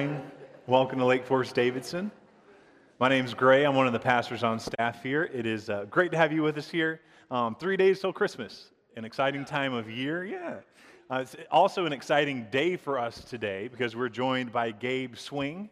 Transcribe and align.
morning. 0.00 0.30
Welcome 0.66 0.98
to 1.00 1.04
Lake 1.04 1.26
Forest 1.26 1.54
Davidson. 1.54 2.10
My 2.98 3.10
name 3.10 3.26
is 3.26 3.34
Gray. 3.34 3.66
I'm 3.66 3.74
one 3.74 3.86
of 3.86 3.92
the 3.92 3.98
pastors 3.98 4.42
on 4.42 4.58
staff 4.58 5.02
here. 5.02 5.24
It 5.24 5.44
is 5.44 5.68
uh, 5.68 5.84
great 5.90 6.10
to 6.12 6.16
have 6.16 6.32
you 6.32 6.42
with 6.42 6.56
us 6.56 6.70
here. 6.70 7.02
Um, 7.30 7.54
three 7.54 7.76
days 7.76 8.00
till 8.00 8.10
Christmas, 8.10 8.70
an 8.96 9.04
exciting 9.04 9.44
time 9.44 9.74
of 9.74 9.90
year. 9.90 10.24
Yeah. 10.24 10.60
Uh, 11.10 11.18
it's 11.18 11.36
also 11.50 11.84
an 11.84 11.92
exciting 11.92 12.46
day 12.50 12.76
for 12.76 12.98
us 12.98 13.22
today 13.24 13.68
because 13.68 13.94
we're 13.94 14.08
joined 14.08 14.50
by 14.50 14.70
Gabe 14.70 15.16
Swing. 15.16 15.68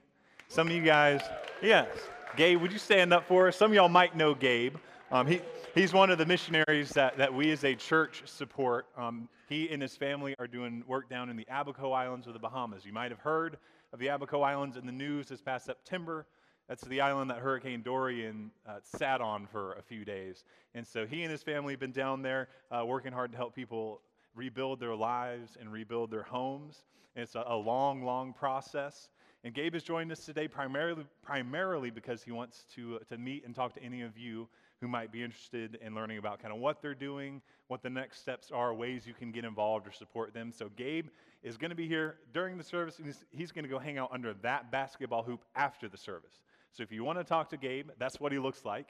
Some 0.48 0.66
of 0.66 0.74
you 0.74 0.82
guys, 0.82 1.22
yes. 1.62 1.88
Gabe, 2.36 2.60
would 2.60 2.72
you 2.72 2.79
stand 2.79 3.14
up 3.14 3.26
for 3.26 3.48
us? 3.48 3.56
Some 3.56 3.70
of 3.70 3.74
y'all 3.74 3.88
might 3.88 4.14
know 4.14 4.34
Gabe. 4.34 4.76
Um, 5.10 5.26
he, 5.26 5.40
he's 5.74 5.95
one 5.95 6.10
of 6.10 6.18
the 6.18 6.26
missionaries 6.26 6.90
that, 6.90 7.16
that 7.16 7.32
we 7.32 7.50
as 7.50 7.64
a 7.64 7.74
church 7.74 8.24
support. 8.26 8.88
Um, 8.95 9.26
he 9.48 9.70
and 9.70 9.80
his 9.80 9.96
family 9.96 10.34
are 10.38 10.46
doing 10.46 10.84
work 10.86 11.08
down 11.08 11.30
in 11.30 11.36
the 11.36 11.46
Abaco 11.50 11.92
Islands 11.92 12.26
of 12.26 12.34
the 12.34 12.38
Bahamas. 12.38 12.84
You 12.84 12.92
might 12.92 13.10
have 13.10 13.20
heard 13.20 13.56
of 13.93 13.98
the 13.98 14.09
Abaco 14.09 14.43
Islands 14.43 14.77
in 14.77 14.86
the 14.86 14.93
news 14.93 15.29
this 15.29 15.41
past 15.41 15.66
September. 15.66 16.26
That's 16.68 16.82
the 16.85 17.00
island 17.00 17.31
that 17.31 17.39
Hurricane 17.39 17.82
Dorian 17.82 18.50
uh, 18.68 18.79
sat 18.82 19.21
on 19.21 19.46
for 19.46 19.72
a 19.75 19.82
few 19.82 20.04
days. 20.04 20.45
And 20.75 20.86
so 20.86 21.07
he 21.07 21.22
and 21.22 21.31
his 21.31 21.43
family 21.43 21.72
have 21.72 21.81
been 21.81 21.93
down 21.93 22.21
there 22.21 22.48
uh, 22.71 22.85
working 22.85 23.12
hard 23.12 23.32
to 23.32 23.39
help 23.39 23.54
people 23.54 24.03
rebuild 24.35 24.79
their 24.79 24.95
lives 24.95 25.57
and 25.59 25.72
rebuild 25.72 26.11
their 26.11 26.22
homes. 26.22 26.85
And 27.17 27.22
it's 27.22 27.35
a, 27.35 27.45
a 27.46 27.57
long, 27.57 28.04
long 28.04 28.35
process. 28.35 29.09
And 29.45 29.54
Gabe 29.54 29.72
has 29.72 29.82
joined 29.82 30.12
us 30.12 30.26
today 30.26 30.46
primarily, 30.46 31.07
primarily 31.23 31.90
because 31.90 32.23
he 32.23 32.33
wants 32.33 32.67
to, 32.75 32.97
uh, 32.97 33.14
to 33.14 33.17
meet 33.17 33.47
and 33.47 33.55
talk 33.55 33.73
to 33.75 33.83
any 33.83 34.03
of 34.03 34.19
you 34.19 34.47
who 34.81 34.89
might 34.89 35.11
be 35.11 35.23
interested 35.23 35.78
in 35.81 35.95
learning 35.95 36.19
about 36.19 36.41
kind 36.41 36.53
of 36.53 36.61
what 36.61 36.83
they're 36.83 36.95
doing, 36.95 37.41
what 37.69 37.83
the 37.83 37.91
next 37.91 38.20
steps 38.20 38.50
are, 38.53 38.75
ways 38.75 39.06
you 39.06 39.14
can 39.14 39.33
get 39.33 39.45
involved 39.45 39.86
or 39.86 39.92
support 39.92 40.34
them. 40.34 40.53
So 40.53 40.70
Gabe 40.77 41.06
is 41.42 41.56
going 41.56 41.70
to 41.70 41.77
be 41.77 41.86
here 41.86 42.16
during 42.33 42.58
the 42.58 42.64
service, 42.64 42.98
and 42.98 43.06
he's, 43.06 43.24
he's 43.30 43.52
going 43.52 43.64
to 43.64 43.69
go 43.69 43.78
hang 43.78 43.98
out 43.98 44.10
under 44.12 44.34
that 44.34 44.70
basketball 44.72 45.22
hoop 45.22 45.44
after 45.55 45.88
the 45.88 45.97
service. 45.97 46.42
So 46.72 46.83
if 46.83 46.92
you 46.92 47.05
want 47.05 47.19
to 47.19 47.24
talk 47.24 47.48
to 47.50 47.56
Gabe, 47.56 47.91
that's 47.98 48.20
what 48.20 48.33
he 48.33 48.39
looks 48.39 48.64
like, 48.64 48.89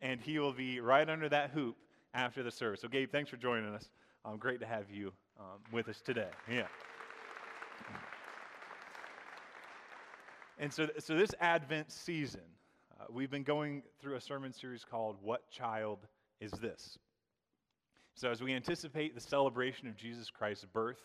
and 0.00 0.20
he 0.20 0.38
will 0.38 0.52
be 0.52 0.80
right 0.80 1.08
under 1.08 1.28
that 1.28 1.50
hoop 1.50 1.76
after 2.14 2.42
the 2.42 2.50
service. 2.50 2.80
So 2.80 2.88
Gabe, 2.88 3.10
thanks 3.10 3.30
for 3.30 3.36
joining 3.36 3.74
us. 3.74 3.90
Um, 4.24 4.36
great 4.38 4.60
to 4.60 4.66
have 4.66 4.90
you 4.90 5.12
um, 5.38 5.58
with 5.72 5.88
us 5.88 6.00
today. 6.00 6.28
Yeah. 6.50 6.66
And 10.58 10.70
so, 10.70 10.88
so 10.98 11.16
this 11.16 11.30
Advent 11.40 11.90
season, 11.90 12.42
uh, 13.00 13.04
we've 13.10 13.30
been 13.30 13.44
going 13.44 13.82
through 13.98 14.16
a 14.16 14.20
sermon 14.20 14.52
series 14.52 14.84
called 14.84 15.16
What 15.22 15.50
Child 15.50 16.00
Is 16.38 16.50
This? 16.52 16.98
So, 18.14 18.30
as 18.30 18.42
we 18.42 18.52
anticipate 18.52 19.14
the 19.14 19.20
celebration 19.22 19.88
of 19.88 19.96
Jesus 19.96 20.28
Christ's 20.28 20.66
birth 20.66 21.00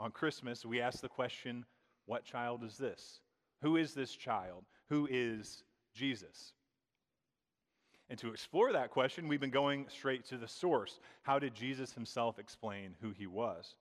on 0.00 0.10
Christmas, 0.10 0.64
we 0.64 0.80
ask 0.80 1.00
the 1.00 1.08
question 1.08 1.64
What 2.06 2.24
child 2.24 2.64
is 2.64 2.76
this? 2.76 3.20
Who 3.62 3.76
is 3.76 3.94
this 3.94 4.14
child? 4.14 4.64
Who 4.88 5.08
is 5.10 5.62
Jesus? 5.94 6.52
And 8.08 8.18
to 8.18 8.28
explore 8.28 8.72
that 8.72 8.90
question, 8.90 9.28
we've 9.28 9.40
been 9.40 9.50
going 9.50 9.86
straight 9.88 10.24
to 10.26 10.36
the 10.36 10.48
source. 10.48 11.00
How 11.22 11.38
did 11.38 11.54
Jesus 11.54 11.92
himself 11.92 12.38
explain 12.38 12.94
who 13.00 13.10
he 13.10 13.26
was? 13.26 13.76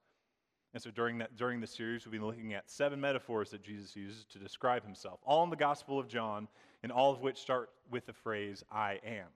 And 0.73 0.81
so 0.81 0.89
during, 0.89 1.17
that, 1.17 1.35
during 1.35 1.59
the 1.59 1.67
series, 1.67 2.05
we've 2.05 2.13
been 2.13 2.25
looking 2.25 2.53
at 2.53 2.69
seven 2.69 3.01
metaphors 3.01 3.49
that 3.49 3.61
Jesus 3.61 3.93
uses 3.93 4.23
to 4.31 4.39
describe 4.39 4.85
himself, 4.85 5.19
all 5.25 5.43
in 5.43 5.49
the 5.49 5.57
Gospel 5.57 5.99
of 5.99 6.07
John, 6.07 6.47
and 6.81 6.91
all 6.91 7.11
of 7.11 7.19
which 7.19 7.39
start 7.39 7.71
with 7.89 8.05
the 8.05 8.13
phrase, 8.13 8.63
I 8.71 8.99
am. 9.05 9.27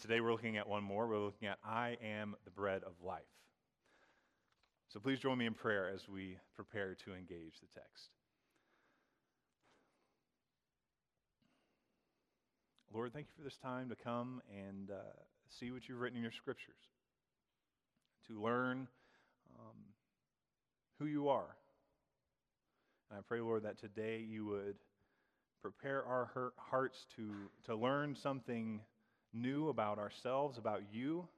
Today 0.00 0.20
we're 0.20 0.32
looking 0.32 0.56
at 0.56 0.68
one 0.68 0.82
more. 0.82 1.06
We're 1.06 1.18
looking 1.18 1.46
at, 1.46 1.58
I 1.64 1.98
am 2.02 2.34
the 2.44 2.50
bread 2.50 2.82
of 2.84 2.94
life. 3.04 3.22
So 4.92 4.98
please 4.98 5.20
join 5.20 5.38
me 5.38 5.46
in 5.46 5.54
prayer 5.54 5.88
as 5.88 6.08
we 6.08 6.36
prepare 6.56 6.96
to 7.04 7.14
engage 7.14 7.60
the 7.60 7.68
text. 7.80 8.08
Lord, 12.92 13.12
thank 13.12 13.26
you 13.28 13.32
for 13.36 13.44
this 13.44 13.56
time 13.56 13.88
to 13.90 13.94
come 13.94 14.42
and 14.52 14.90
uh, 14.90 14.94
see 15.48 15.70
what 15.70 15.88
you've 15.88 16.00
written 16.00 16.16
in 16.16 16.24
your 16.24 16.32
scriptures, 16.32 16.74
to 18.26 18.42
learn 18.42 18.88
um, 19.60 19.76
who 20.98 21.06
you 21.06 21.28
are. 21.28 21.54
And 23.10 23.20
I 23.20 23.22
pray, 23.22 23.40
Lord, 23.40 23.62
that 23.62 23.78
today 23.78 24.18
you 24.28 24.44
would 24.46 24.74
prepare 25.62 26.04
our 26.04 26.52
hearts 26.56 27.06
to, 27.14 27.30
to 27.66 27.76
learn 27.76 28.16
something 28.16 28.80
new 29.32 29.68
about 29.68 30.00
ourselves, 30.00 30.58
about 30.58 30.82
you, 30.90 31.28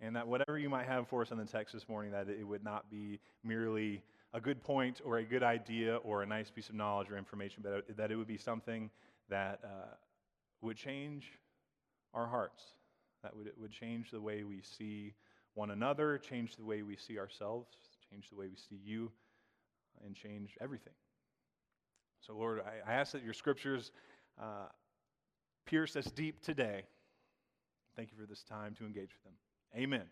and 0.00 0.16
that 0.16 0.26
whatever 0.26 0.58
you 0.58 0.68
might 0.68 0.86
have 0.86 1.08
for 1.08 1.22
us 1.22 1.30
in 1.30 1.38
the 1.38 1.44
text 1.44 1.74
this 1.74 1.88
morning, 1.88 2.12
that 2.12 2.28
it 2.28 2.44
would 2.44 2.64
not 2.64 2.90
be 2.90 3.20
merely 3.44 4.02
a 4.32 4.40
good 4.40 4.62
point 4.62 5.00
or 5.04 5.18
a 5.18 5.24
good 5.24 5.42
idea 5.42 5.96
or 5.96 6.22
a 6.22 6.26
nice 6.26 6.50
piece 6.50 6.68
of 6.68 6.74
knowledge 6.74 7.10
or 7.10 7.18
information, 7.18 7.62
but 7.62 7.96
that 7.96 8.10
it 8.10 8.16
would 8.16 8.26
be 8.26 8.38
something 8.38 8.90
that 9.28 9.60
uh, 9.64 9.94
would 10.62 10.76
change 10.76 11.24
our 12.14 12.26
hearts, 12.26 12.62
that 13.22 13.36
would, 13.36 13.50
would 13.60 13.72
change 13.72 14.10
the 14.10 14.20
way 14.20 14.44
we 14.44 14.60
see 14.62 15.14
one 15.54 15.70
another, 15.70 16.18
change 16.18 16.56
the 16.56 16.64
way 16.64 16.82
we 16.82 16.96
see 16.96 17.18
ourselves, 17.18 17.68
change 18.10 18.28
the 18.30 18.36
way 18.36 18.46
we 18.46 18.56
see 18.56 18.80
you, 18.82 19.10
and 20.04 20.14
change 20.14 20.56
everything. 20.60 20.94
So, 22.20 22.34
Lord, 22.34 22.60
I, 22.60 22.90
I 22.90 22.94
ask 22.94 23.12
that 23.12 23.24
your 23.24 23.34
scriptures 23.34 23.92
uh, 24.40 24.68
pierce 25.66 25.96
us 25.96 26.06
deep 26.06 26.42
today. 26.42 26.82
Thank 27.96 28.10
you 28.10 28.18
for 28.18 28.26
this 28.26 28.42
time 28.42 28.74
to 28.76 28.86
engage 28.86 29.10
with 29.10 29.24
them. 29.24 29.34
Amen. 29.76 30.04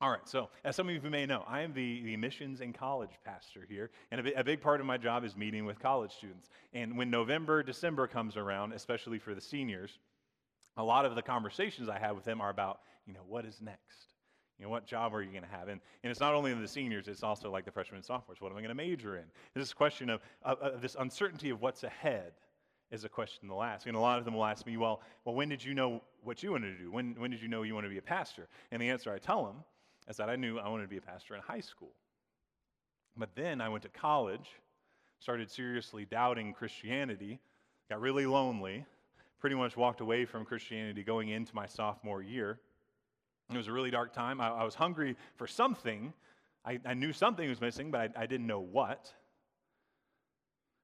All 0.00 0.10
right, 0.10 0.28
so 0.28 0.50
as 0.64 0.76
some 0.76 0.88
of 0.88 0.94
you 0.94 1.10
may 1.10 1.24
know, 1.24 1.44
I 1.46 1.62
am 1.62 1.72
the, 1.72 2.02
the 2.02 2.16
missions 2.16 2.60
and 2.60 2.74
college 2.74 3.12
pastor 3.24 3.66
here, 3.68 3.90
and 4.10 4.26
a, 4.26 4.40
a, 4.40 4.44
big 4.44 4.60
part 4.60 4.80
of 4.80 4.86
my 4.86 4.98
job 4.98 5.24
is 5.24 5.36
meeting 5.36 5.64
with 5.64 5.78
college 5.78 6.12
students. 6.12 6.48
And 6.72 6.98
when 6.98 7.10
November, 7.10 7.62
December 7.62 8.06
comes 8.06 8.36
around, 8.36 8.72
especially 8.72 9.18
for 9.18 9.34
the 9.34 9.40
seniors, 9.40 9.98
a 10.76 10.84
lot 10.84 11.06
of 11.06 11.14
the 11.14 11.22
conversations 11.22 11.88
I 11.88 11.98
have 11.98 12.16
with 12.16 12.24
them 12.24 12.40
are 12.40 12.50
about, 12.50 12.80
you 13.06 13.14
know, 13.14 13.22
what 13.26 13.46
is 13.46 13.60
next? 13.62 14.14
You 14.58 14.64
know, 14.64 14.70
what 14.70 14.86
job 14.86 15.14
are 15.14 15.22
you 15.22 15.30
going 15.30 15.42
to 15.42 15.48
have? 15.48 15.68
And, 15.68 15.80
and 16.02 16.10
it's 16.10 16.20
not 16.20 16.34
only 16.34 16.52
the 16.54 16.68
seniors, 16.68 17.08
it's 17.08 17.22
also 17.22 17.50
like 17.50 17.64
the 17.64 17.70
freshmen 17.70 17.96
and 17.96 18.04
sophomores. 18.04 18.40
What 18.40 18.52
am 18.52 18.58
I 18.58 18.60
going 18.60 18.68
to 18.68 18.74
major 18.74 19.16
in? 19.16 19.24
This 19.54 19.72
question 19.72 20.10
of, 20.10 20.20
of, 20.42 20.80
this 20.80 20.96
uncertainty 20.98 21.50
of 21.50 21.60
what's 21.60 21.82
ahead 21.82 22.32
is 22.90 23.04
a 23.04 23.08
question 23.08 23.48
they'll 23.48 23.62
ask. 23.62 23.86
And 23.86 23.96
a 23.96 24.00
lot 24.00 24.18
of 24.18 24.24
them 24.24 24.34
will 24.34 24.44
ask 24.44 24.66
me, 24.66 24.76
well, 24.76 25.00
well, 25.24 25.34
when 25.34 25.48
did 25.48 25.64
you 25.64 25.74
know 25.74 26.02
what 26.24 26.42
you 26.42 26.52
wanted 26.52 26.76
to 26.76 26.84
do? 26.84 26.90
When, 26.90 27.14
when 27.18 27.30
did 27.30 27.42
you 27.42 27.48
know 27.48 27.62
you 27.62 27.74
wanted 27.74 27.88
to 27.88 27.92
be 27.92 27.98
a 27.98 28.02
pastor? 28.02 28.48
And 28.70 28.80
the 28.80 28.90
answer 28.90 29.12
I 29.12 29.18
tell 29.18 29.44
them 29.44 29.56
is 30.08 30.16
that 30.16 30.28
I 30.28 30.36
knew 30.36 30.58
I 30.58 30.68
wanted 30.68 30.84
to 30.84 30.88
be 30.88 30.96
a 30.96 31.02
pastor 31.02 31.34
in 31.34 31.40
high 31.40 31.60
school. 31.60 31.92
But 33.16 33.34
then 33.34 33.60
I 33.60 33.68
went 33.68 33.82
to 33.84 33.88
college, 33.88 34.48
started 35.20 35.50
seriously 35.50 36.04
doubting 36.04 36.52
Christianity, 36.52 37.40
got 37.88 38.00
really 38.00 38.26
lonely, 38.26 38.84
pretty 39.38 39.56
much 39.56 39.76
walked 39.76 40.00
away 40.00 40.24
from 40.24 40.44
Christianity 40.44 41.02
going 41.02 41.28
into 41.28 41.54
my 41.54 41.66
sophomore 41.66 42.22
year. 42.22 42.58
It 43.52 43.56
was 43.56 43.68
a 43.68 43.72
really 43.72 43.90
dark 43.90 44.12
time. 44.12 44.40
I, 44.40 44.48
I 44.48 44.64
was 44.64 44.74
hungry 44.74 45.16
for 45.36 45.46
something. 45.46 46.12
I, 46.64 46.80
I, 46.84 46.94
knew 46.94 47.12
something 47.12 47.46
was 47.48 47.60
missing, 47.60 47.90
but 47.90 48.00
I, 48.00 48.22
I 48.22 48.26
didn't 48.26 48.46
know 48.46 48.60
what. 48.60 49.12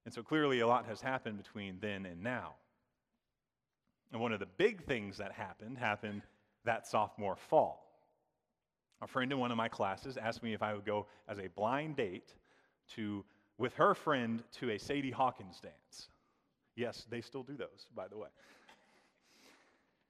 And 0.05 0.13
so 0.13 0.23
clearly, 0.23 0.61
a 0.61 0.67
lot 0.67 0.87
has 0.87 1.01
happened 1.01 1.39
between 1.39 1.79
then 1.81 2.05
and 2.07 2.23
now. 2.23 2.55
And 4.13 4.21
one 4.21 4.33
of 4.33 4.41
the 4.41 4.47
big 4.47 4.85
things 4.85 5.19
that 5.19 5.33
happened 5.33 5.79
happened 5.79 6.23
that 6.65 6.87
sophomore 6.87 7.37
fall. 7.37 7.87
A 9.03 9.07
friend 9.07 9.33
in 9.33 9.39
one 9.39 9.51
of 9.51 9.57
my 9.57 9.69
classes 9.69 10.17
asked 10.17 10.43
me 10.43 10.53
if 10.53 10.63
I 10.63 10.75
would 10.75 10.85
go 10.85 11.07
as 11.29 11.39
a 11.39 11.49
blind 11.49 11.97
date 11.97 12.35
to, 12.95 13.25
with 13.57 13.75
her 13.75 13.95
friend 13.95 14.43
to 14.59 14.71
a 14.71 14.79
Sadie 14.79 15.11
Hawkins 15.11 15.61
dance. 15.61 16.09
Yes, 16.77 17.07
they 17.09 17.21
still 17.21 17.43
do 17.43 17.57
those, 17.57 17.87
by 17.95 18.09
the 18.09 18.19
way. 18.19 18.29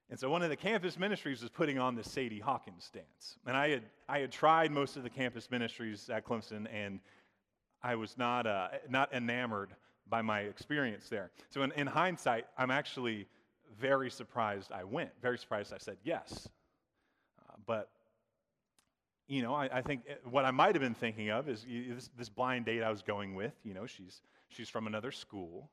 And 0.09 0.19
so 0.19 0.29
one 0.29 0.43
of 0.43 0.51
the 0.51 0.57
campus 0.57 0.99
ministries 0.99 1.41
was 1.41 1.51
putting 1.51 1.79
on 1.79 1.95
the 1.95 2.03
Sadie 2.03 2.41
Hawkins 2.41 2.91
dance. 2.93 3.37
And 3.47 3.57
I 3.57 3.69
had, 3.69 3.83
I 4.09 4.19
had 4.19 4.33
tried 4.33 4.73
most 4.73 4.97
of 4.97 5.05
the 5.05 5.11
campus 5.11 5.51
ministries 5.53 6.11
at 6.11 6.27
Clemson, 6.27 6.67
and 6.73 6.99
I 7.81 7.95
was 7.95 8.19
not, 8.19 8.47
uh, 8.47 8.69
not 8.89 9.13
enamored 9.15 9.71
by 10.09 10.21
my 10.21 10.41
experience 10.41 11.09
there. 11.09 11.31
So 11.51 11.63
in, 11.63 11.71
in 11.73 11.87
hindsight, 11.87 12.47
I'm 12.59 12.73
actually 12.73 13.29
very 13.79 14.11
surprised 14.11 14.73
I 14.73 14.85
went, 14.85 15.11
very 15.21 15.39
surprised 15.39 15.73
I 15.73 15.79
said 15.79 15.99
yes. 16.03 16.49
Uh, 17.39 17.55
but, 17.67 17.91
you 19.29 19.43
know, 19.43 19.55
I, 19.55 19.69
I, 19.79 19.83
think 19.83 20.03
uh, 20.09 20.15
what 20.29 20.45
I 20.45 20.51
might 20.51 20.75
have 20.75 20.83
been 20.83 20.95
thinking 20.95 21.31
of 21.31 21.49
is 21.49 21.65
this, 21.69 22.11
this 22.17 22.29
blind 22.29 22.67
date 22.67 22.83
I 22.83 22.91
was 22.91 23.03
going 23.03 23.35
with, 23.35 23.53
you 23.65 23.75
know, 23.75 23.87
she's, 23.87 24.23
she's 24.49 24.69
from 24.69 24.87
another 24.87 25.13
school. 25.13 25.71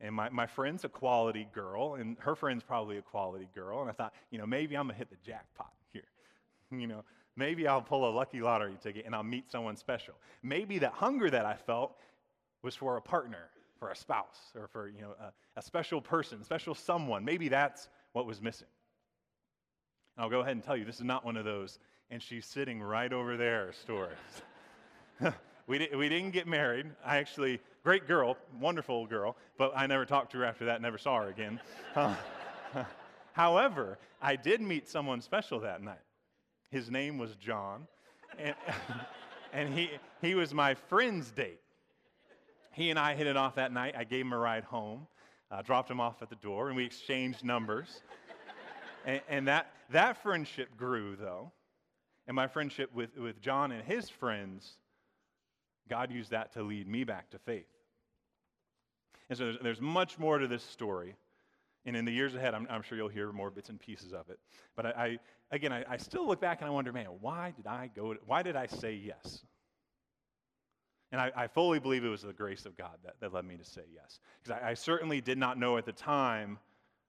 And 0.00 0.14
my, 0.14 0.28
my 0.28 0.46
friend's 0.46 0.84
a 0.84 0.88
quality 0.88 1.48
girl, 1.52 1.94
and 1.94 2.16
her 2.20 2.36
friend's 2.36 2.62
probably 2.62 2.98
a 2.98 3.02
quality 3.02 3.48
girl. 3.52 3.80
And 3.80 3.90
I 3.90 3.92
thought, 3.92 4.14
you 4.30 4.38
know, 4.38 4.46
maybe 4.46 4.76
I'm 4.76 4.86
going 4.86 4.94
to 4.94 4.98
hit 4.98 5.10
the 5.10 5.16
jackpot 5.26 5.72
here. 5.92 6.04
you 6.70 6.86
know, 6.86 7.04
maybe 7.36 7.66
I'll 7.66 7.82
pull 7.82 8.08
a 8.08 8.12
lucky 8.12 8.40
lottery 8.40 8.76
ticket 8.80 9.06
and 9.06 9.14
I'll 9.14 9.24
meet 9.24 9.50
someone 9.50 9.76
special. 9.76 10.14
Maybe 10.42 10.78
that 10.78 10.92
hunger 10.92 11.30
that 11.30 11.46
I 11.46 11.54
felt 11.54 11.96
was 12.62 12.74
for 12.74 12.96
a 12.96 13.02
partner, 13.02 13.50
for 13.78 13.90
a 13.90 13.96
spouse, 13.96 14.52
or 14.54 14.68
for, 14.68 14.88
you 14.88 15.00
know, 15.00 15.14
a, 15.20 15.32
a 15.58 15.62
special 15.62 16.00
person, 16.00 16.42
special 16.44 16.74
someone. 16.74 17.24
Maybe 17.24 17.48
that's 17.48 17.88
what 18.12 18.26
was 18.26 18.42
missing. 18.42 18.66
And 20.16 20.24
I'll 20.24 20.30
go 20.30 20.40
ahead 20.40 20.52
and 20.52 20.62
tell 20.62 20.76
you, 20.76 20.84
this 20.84 20.96
is 20.96 21.04
not 21.04 21.24
one 21.24 21.36
of 21.36 21.44
those, 21.44 21.78
and 22.10 22.22
she's 22.22 22.44
sitting 22.44 22.82
right 22.82 23.12
over 23.12 23.36
there 23.36 23.72
stories. 23.72 24.16
we, 25.66 25.78
di- 25.78 25.94
we 25.94 26.08
didn't 26.08 26.30
get 26.30 26.46
married. 26.46 26.86
I 27.04 27.18
actually, 27.18 27.60
great 27.84 28.06
girl, 28.08 28.36
wonderful 28.60 29.06
girl, 29.06 29.36
but 29.56 29.72
I 29.76 29.86
never 29.86 30.04
talked 30.04 30.32
to 30.32 30.38
her 30.38 30.44
after 30.44 30.66
that, 30.66 30.82
never 30.82 30.98
saw 30.98 31.22
her 31.22 31.28
again. 31.28 31.60
Uh, 32.74 32.84
however, 33.32 33.98
I 34.20 34.36
did 34.36 34.60
meet 34.60 34.88
someone 34.88 35.22
special 35.22 35.60
that 35.60 35.82
night. 35.82 35.96
His 36.70 36.90
name 36.90 37.16
was 37.16 37.34
John, 37.36 37.86
and, 38.38 38.54
and 39.54 39.72
he, 39.72 39.90
he 40.20 40.34
was 40.34 40.52
my 40.52 40.74
friend's 40.74 41.30
date. 41.30 41.60
He 42.78 42.90
and 42.90 42.98
I 42.98 43.16
hit 43.16 43.26
it 43.26 43.36
off 43.36 43.56
that 43.56 43.72
night. 43.72 43.96
I 43.98 44.04
gave 44.04 44.24
him 44.24 44.32
a 44.32 44.38
ride 44.38 44.62
home, 44.62 45.08
uh, 45.50 45.62
dropped 45.62 45.90
him 45.90 46.00
off 46.00 46.22
at 46.22 46.30
the 46.30 46.36
door, 46.36 46.68
and 46.68 46.76
we 46.76 46.84
exchanged 46.84 47.44
numbers. 47.44 48.02
and, 49.04 49.20
and 49.28 49.48
that, 49.48 49.72
that 49.90 50.22
friendship 50.22 50.76
grew, 50.76 51.16
though. 51.16 51.50
And 52.28 52.36
my 52.36 52.46
friendship 52.46 52.94
with, 52.94 53.16
with 53.18 53.40
John 53.40 53.72
and 53.72 53.82
his 53.82 54.08
friends, 54.08 54.74
God 55.90 56.12
used 56.12 56.30
that 56.30 56.52
to 56.52 56.62
lead 56.62 56.86
me 56.86 57.02
back 57.02 57.30
to 57.30 57.38
faith. 57.40 57.66
And 59.28 59.36
so 59.36 59.46
there's, 59.46 59.58
there's 59.60 59.80
much 59.80 60.16
more 60.16 60.38
to 60.38 60.46
this 60.46 60.62
story. 60.62 61.16
And 61.84 61.96
in 61.96 62.04
the 62.04 62.12
years 62.12 62.36
ahead, 62.36 62.54
I'm, 62.54 62.68
I'm 62.70 62.82
sure 62.82 62.96
you'll 62.96 63.08
hear 63.08 63.32
more 63.32 63.50
bits 63.50 63.70
and 63.70 63.80
pieces 63.80 64.12
of 64.12 64.30
it. 64.30 64.38
But 64.76 64.86
I, 64.86 64.90
I 64.90 65.18
again, 65.50 65.72
I, 65.72 65.84
I, 65.88 65.96
still 65.96 66.26
look 66.26 66.40
back 66.40 66.60
and 66.60 66.68
I 66.68 66.70
wonder, 66.70 66.92
man, 66.92 67.08
why 67.20 67.54
did 67.56 67.66
I 67.66 67.90
go? 67.94 68.14
To, 68.14 68.20
why 68.26 68.42
did 68.42 68.56
I 68.56 68.66
say 68.66 68.94
yes? 68.94 69.40
And 71.10 71.20
I, 71.20 71.32
I, 71.34 71.46
fully 71.46 71.78
believe 71.78 72.04
it 72.04 72.08
was 72.08 72.22
the 72.22 72.32
grace 72.32 72.66
of 72.66 72.76
God 72.76 72.98
that, 73.02 73.14
that 73.20 73.32
led 73.32 73.46
me 73.46 73.56
to 73.56 73.64
say 73.64 73.82
yes. 73.94 74.20
Because 74.42 74.60
I, 74.62 74.70
I 74.70 74.74
certainly 74.74 75.20
did 75.20 75.38
not 75.38 75.58
know 75.58 75.78
at 75.78 75.86
the 75.86 75.92
time 75.92 76.58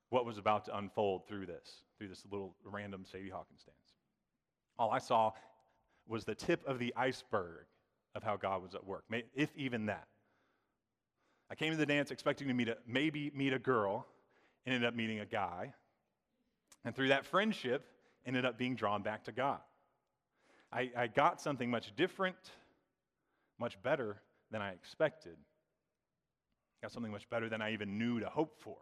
what 0.10 0.26
was 0.26 0.38
about 0.38 0.66
to 0.66 0.78
unfold 0.78 1.28
through 1.28 1.46
this, 1.46 1.84
through 1.98 2.08
this 2.08 2.24
little 2.32 2.56
random 2.64 3.04
Sadie 3.06 3.30
Hawkins 3.30 3.64
dance. 3.64 3.96
All 4.78 4.92
I 4.92 5.00
saw 5.00 5.32
was 6.08 6.24
the 6.24 6.34
tip 6.36 6.66
of 6.66 6.80
the 6.80 6.94
iceberg 6.96 7.66
of 8.16 8.24
how 8.24 8.38
God 8.38 8.62
was 8.62 8.74
at 8.74 8.86
work, 8.86 9.04
if 9.36 9.50
even 9.56 9.86
that. 9.88 10.08
I 11.52 11.56
came 11.56 11.72
to 11.72 11.78
the 11.78 11.86
dance 11.86 12.12
expecting 12.12 12.48
to 12.48 12.54
meet 12.54 12.70
a, 12.70 12.78
maybe 12.88 13.32
meet 13.36 13.54
a 13.54 13.60
girl, 13.60 14.08
ended 14.66 14.86
up 14.86 14.96
meeting 14.96 15.20
a 15.20 15.26
guy. 15.26 15.74
And 16.86 16.96
through 16.96 17.10
that 17.10 17.26
friendship, 17.26 17.86
ended 18.26 18.46
up 18.46 18.58
being 18.58 18.76
drawn 18.76 19.02
back 19.02 19.24
to 19.26 19.32
God. 19.32 19.60
I, 20.72 20.92
I 20.96 21.08
got 21.08 21.42
something 21.42 21.70
much 21.70 21.96
different, 21.96 22.38
much 23.60 23.82
better 23.84 24.22
than 24.52 24.62
I 24.62 24.72
expected. 24.72 25.38
Got 26.82 26.92
something 26.92 27.12
much 27.12 27.30
better 27.30 27.50
than 27.50 27.62
I 27.62 27.74
even 27.74 27.98
knew 27.98 28.20
to 28.20 28.30
hope 28.30 28.56
for. 28.60 28.78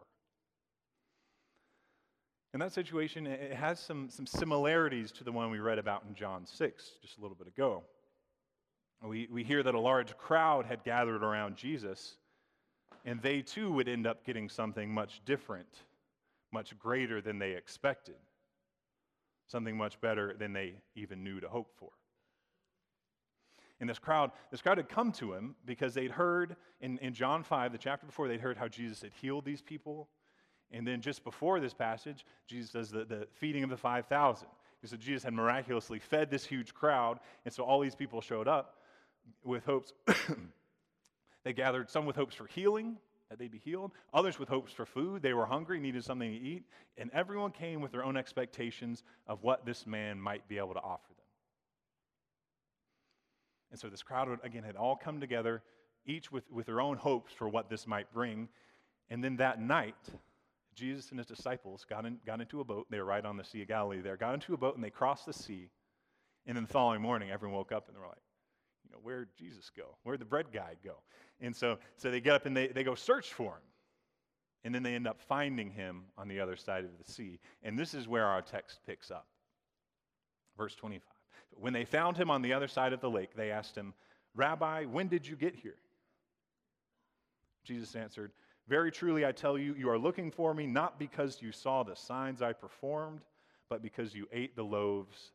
And 2.52 2.62
that 2.62 2.72
situation, 2.72 3.26
it 3.26 3.52
has 3.52 3.78
some, 3.78 4.08
some 4.08 4.26
similarities 4.26 5.12
to 5.12 5.24
the 5.24 5.32
one 5.32 5.50
we 5.50 5.58
read 5.58 5.78
about 5.78 6.04
in 6.08 6.14
John 6.14 6.46
6 6.46 6.90
just 7.02 7.18
a 7.18 7.20
little 7.20 7.36
bit 7.36 7.46
ago. 7.46 7.82
We, 9.02 9.28
we 9.30 9.44
hear 9.44 9.62
that 9.62 9.74
a 9.74 9.80
large 9.80 10.16
crowd 10.16 10.64
had 10.64 10.82
gathered 10.82 11.22
around 11.22 11.56
Jesus, 11.56 12.16
and 13.04 13.20
they 13.22 13.42
too 13.42 13.70
would 13.72 13.88
end 13.88 14.06
up 14.06 14.24
getting 14.24 14.48
something 14.48 14.92
much 14.92 15.20
different, 15.24 15.68
much 16.52 16.76
greater 16.78 17.20
than 17.20 17.38
they 17.38 17.52
expected, 17.52 18.16
something 19.46 19.76
much 19.76 20.00
better 20.00 20.34
than 20.36 20.52
they 20.52 20.74
even 20.96 21.22
knew 21.22 21.38
to 21.40 21.48
hope 21.48 21.70
for. 21.78 21.90
And 23.80 23.88
this 23.88 23.98
crowd, 23.98 24.32
this 24.50 24.60
crowd 24.60 24.78
had 24.78 24.88
come 24.88 25.12
to 25.12 25.32
him 25.32 25.54
because 25.64 25.94
they'd 25.94 26.10
heard 26.10 26.56
in, 26.80 26.98
in 26.98 27.14
John 27.14 27.44
5, 27.44 27.72
the 27.72 27.78
chapter 27.78 28.06
before, 28.06 28.26
they'd 28.26 28.40
heard 28.40 28.56
how 28.56 28.68
Jesus 28.68 29.02
had 29.02 29.12
healed 29.20 29.44
these 29.44 29.62
people. 29.62 30.08
And 30.70 30.86
then 30.86 31.00
just 31.00 31.24
before 31.24 31.60
this 31.60 31.74
passage, 31.74 32.26
Jesus 32.46 32.70
does 32.70 32.90
the, 32.90 33.04
the 33.04 33.28
feeding 33.34 33.62
of 33.62 33.70
the 33.70 33.76
5,000. 33.76 34.48
So 34.84 34.96
Jesus 34.96 35.22
had 35.24 35.32
miraculously 35.32 35.98
fed 35.98 36.30
this 36.30 36.44
huge 36.44 36.72
crowd, 36.72 37.18
and 37.44 37.52
so 37.52 37.64
all 37.64 37.80
these 37.80 37.96
people 37.96 38.20
showed 38.20 38.46
up 38.46 38.76
with 39.42 39.64
hopes. 39.64 39.92
they 41.44 41.52
gathered 41.52 41.90
some 41.90 42.06
with 42.06 42.14
hopes 42.14 42.34
for 42.34 42.46
healing, 42.46 42.96
that 43.28 43.38
they'd 43.38 43.50
be 43.50 43.58
healed, 43.58 43.92
others 44.14 44.38
with 44.38 44.48
hopes 44.48 44.72
for 44.72 44.86
food. 44.86 45.20
They 45.20 45.34
were 45.34 45.46
hungry, 45.46 45.80
needed 45.80 46.04
something 46.04 46.30
to 46.30 46.38
eat, 46.38 46.62
and 46.96 47.10
everyone 47.12 47.50
came 47.50 47.80
with 47.80 47.92
their 47.92 48.04
own 48.04 48.16
expectations 48.16 49.02
of 49.26 49.42
what 49.42 49.66
this 49.66 49.86
man 49.86 50.20
might 50.20 50.46
be 50.48 50.58
able 50.58 50.74
to 50.74 50.80
offer 50.80 51.08
them. 51.08 51.17
And 53.78 53.80
so 53.80 53.88
this 53.90 54.02
crowd, 54.02 54.28
would, 54.28 54.40
again, 54.42 54.64
had 54.64 54.74
all 54.74 54.96
come 54.96 55.20
together, 55.20 55.62
each 56.04 56.32
with, 56.32 56.50
with 56.50 56.66
their 56.66 56.80
own 56.80 56.96
hopes 56.96 57.32
for 57.32 57.48
what 57.48 57.70
this 57.70 57.86
might 57.86 58.12
bring. 58.12 58.48
And 59.08 59.22
then 59.22 59.36
that 59.36 59.60
night, 59.60 59.94
Jesus 60.74 61.10
and 61.10 61.18
his 61.20 61.28
disciples 61.28 61.86
got, 61.88 62.04
in, 62.04 62.18
got 62.26 62.40
into 62.40 62.58
a 62.60 62.64
boat. 62.64 62.88
They 62.90 62.98
were 62.98 63.04
right 63.04 63.24
on 63.24 63.36
the 63.36 63.44
Sea 63.44 63.62
of 63.62 63.68
Galilee 63.68 64.00
there. 64.00 64.16
Got 64.16 64.34
into 64.34 64.52
a 64.52 64.56
boat 64.56 64.74
and 64.74 64.82
they 64.82 64.90
crossed 64.90 65.26
the 65.26 65.32
sea. 65.32 65.70
And 66.44 66.56
then 66.56 66.64
the 66.64 66.72
following 66.72 67.00
morning, 67.00 67.30
everyone 67.30 67.56
woke 67.56 67.70
up 67.70 67.86
and 67.86 67.94
they 67.94 68.00
were 68.00 68.08
like, 68.08 68.18
you 68.82 68.90
know, 68.90 68.98
where'd 69.00 69.28
Jesus 69.38 69.70
go? 69.70 69.96
Where'd 70.02 70.20
the 70.20 70.24
bread 70.24 70.46
guy 70.52 70.74
go? 70.84 70.96
And 71.40 71.54
so, 71.54 71.78
so 71.98 72.10
they 72.10 72.20
get 72.20 72.34
up 72.34 72.46
and 72.46 72.56
they, 72.56 72.66
they 72.66 72.82
go 72.82 72.96
search 72.96 73.32
for 73.32 73.52
him. 73.52 73.62
And 74.64 74.74
then 74.74 74.82
they 74.82 74.96
end 74.96 75.06
up 75.06 75.20
finding 75.20 75.70
him 75.70 76.02
on 76.16 76.26
the 76.26 76.40
other 76.40 76.56
side 76.56 76.84
of 76.84 76.90
the 76.98 77.12
sea. 77.12 77.38
And 77.62 77.78
this 77.78 77.94
is 77.94 78.08
where 78.08 78.26
our 78.26 78.42
text 78.42 78.80
picks 78.84 79.12
up. 79.12 79.28
Verse 80.56 80.74
25. 80.74 81.17
When 81.60 81.72
they 81.72 81.84
found 81.84 82.16
him 82.16 82.30
on 82.30 82.42
the 82.42 82.52
other 82.52 82.68
side 82.68 82.92
of 82.92 83.00
the 83.00 83.10
lake, 83.10 83.34
they 83.34 83.50
asked 83.50 83.74
him, 83.74 83.94
Rabbi, 84.34 84.84
when 84.84 85.08
did 85.08 85.26
you 85.26 85.36
get 85.36 85.54
here? 85.54 85.76
Jesus 87.64 87.96
answered, 87.96 88.32
Very 88.68 88.92
truly 88.92 89.26
I 89.26 89.32
tell 89.32 89.58
you, 89.58 89.74
you 89.74 89.90
are 89.90 89.98
looking 89.98 90.30
for 90.30 90.54
me 90.54 90.66
not 90.66 90.98
because 90.98 91.42
you 91.42 91.52
saw 91.52 91.82
the 91.82 91.96
signs 91.96 92.42
I 92.42 92.52
performed, 92.52 93.20
but 93.68 93.82
because 93.82 94.14
you 94.14 94.28
ate 94.32 94.56
the 94.56 94.62
loaves 94.62 95.32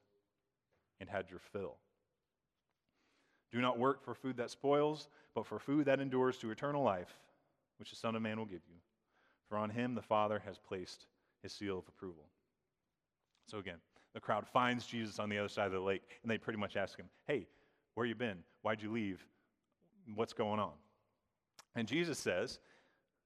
and 0.99 1.09
had 1.09 1.29
your 1.29 1.39
fill. 1.39 1.75
Do 3.51 3.61
not 3.61 3.77
work 3.77 4.03
for 4.03 4.15
food 4.15 4.37
that 4.37 4.49
spoils, 4.49 5.09
but 5.35 5.45
for 5.45 5.59
food 5.59 5.85
that 5.85 5.99
endures 5.99 6.37
to 6.37 6.49
eternal 6.49 6.83
life, 6.83 7.13
which 7.77 7.91
the 7.91 7.95
Son 7.95 8.15
of 8.15 8.21
Man 8.21 8.37
will 8.37 8.45
give 8.45 8.61
you. 8.67 8.77
For 9.49 9.57
on 9.57 9.69
him 9.69 9.93
the 9.93 10.01
Father 10.01 10.41
has 10.45 10.57
placed 10.57 11.05
his 11.43 11.51
seal 11.51 11.77
of 11.77 11.87
approval. 11.87 12.23
So 13.45 13.59
again, 13.59 13.77
the 14.13 14.19
crowd 14.19 14.45
finds 14.47 14.85
Jesus 14.85 15.19
on 15.19 15.29
the 15.29 15.37
other 15.37 15.49
side 15.49 15.67
of 15.67 15.73
the 15.73 15.79
lake, 15.79 16.03
and 16.21 16.31
they 16.31 16.37
pretty 16.37 16.59
much 16.59 16.75
ask 16.75 16.97
him, 16.97 17.07
Hey, 17.27 17.47
where 17.95 18.05
you 18.05 18.15
been? 18.15 18.37
Why'd 18.61 18.81
you 18.81 18.91
leave? 18.91 19.25
What's 20.15 20.33
going 20.33 20.59
on? 20.59 20.73
And 21.75 21.87
Jesus 21.87 22.19
says, 22.19 22.59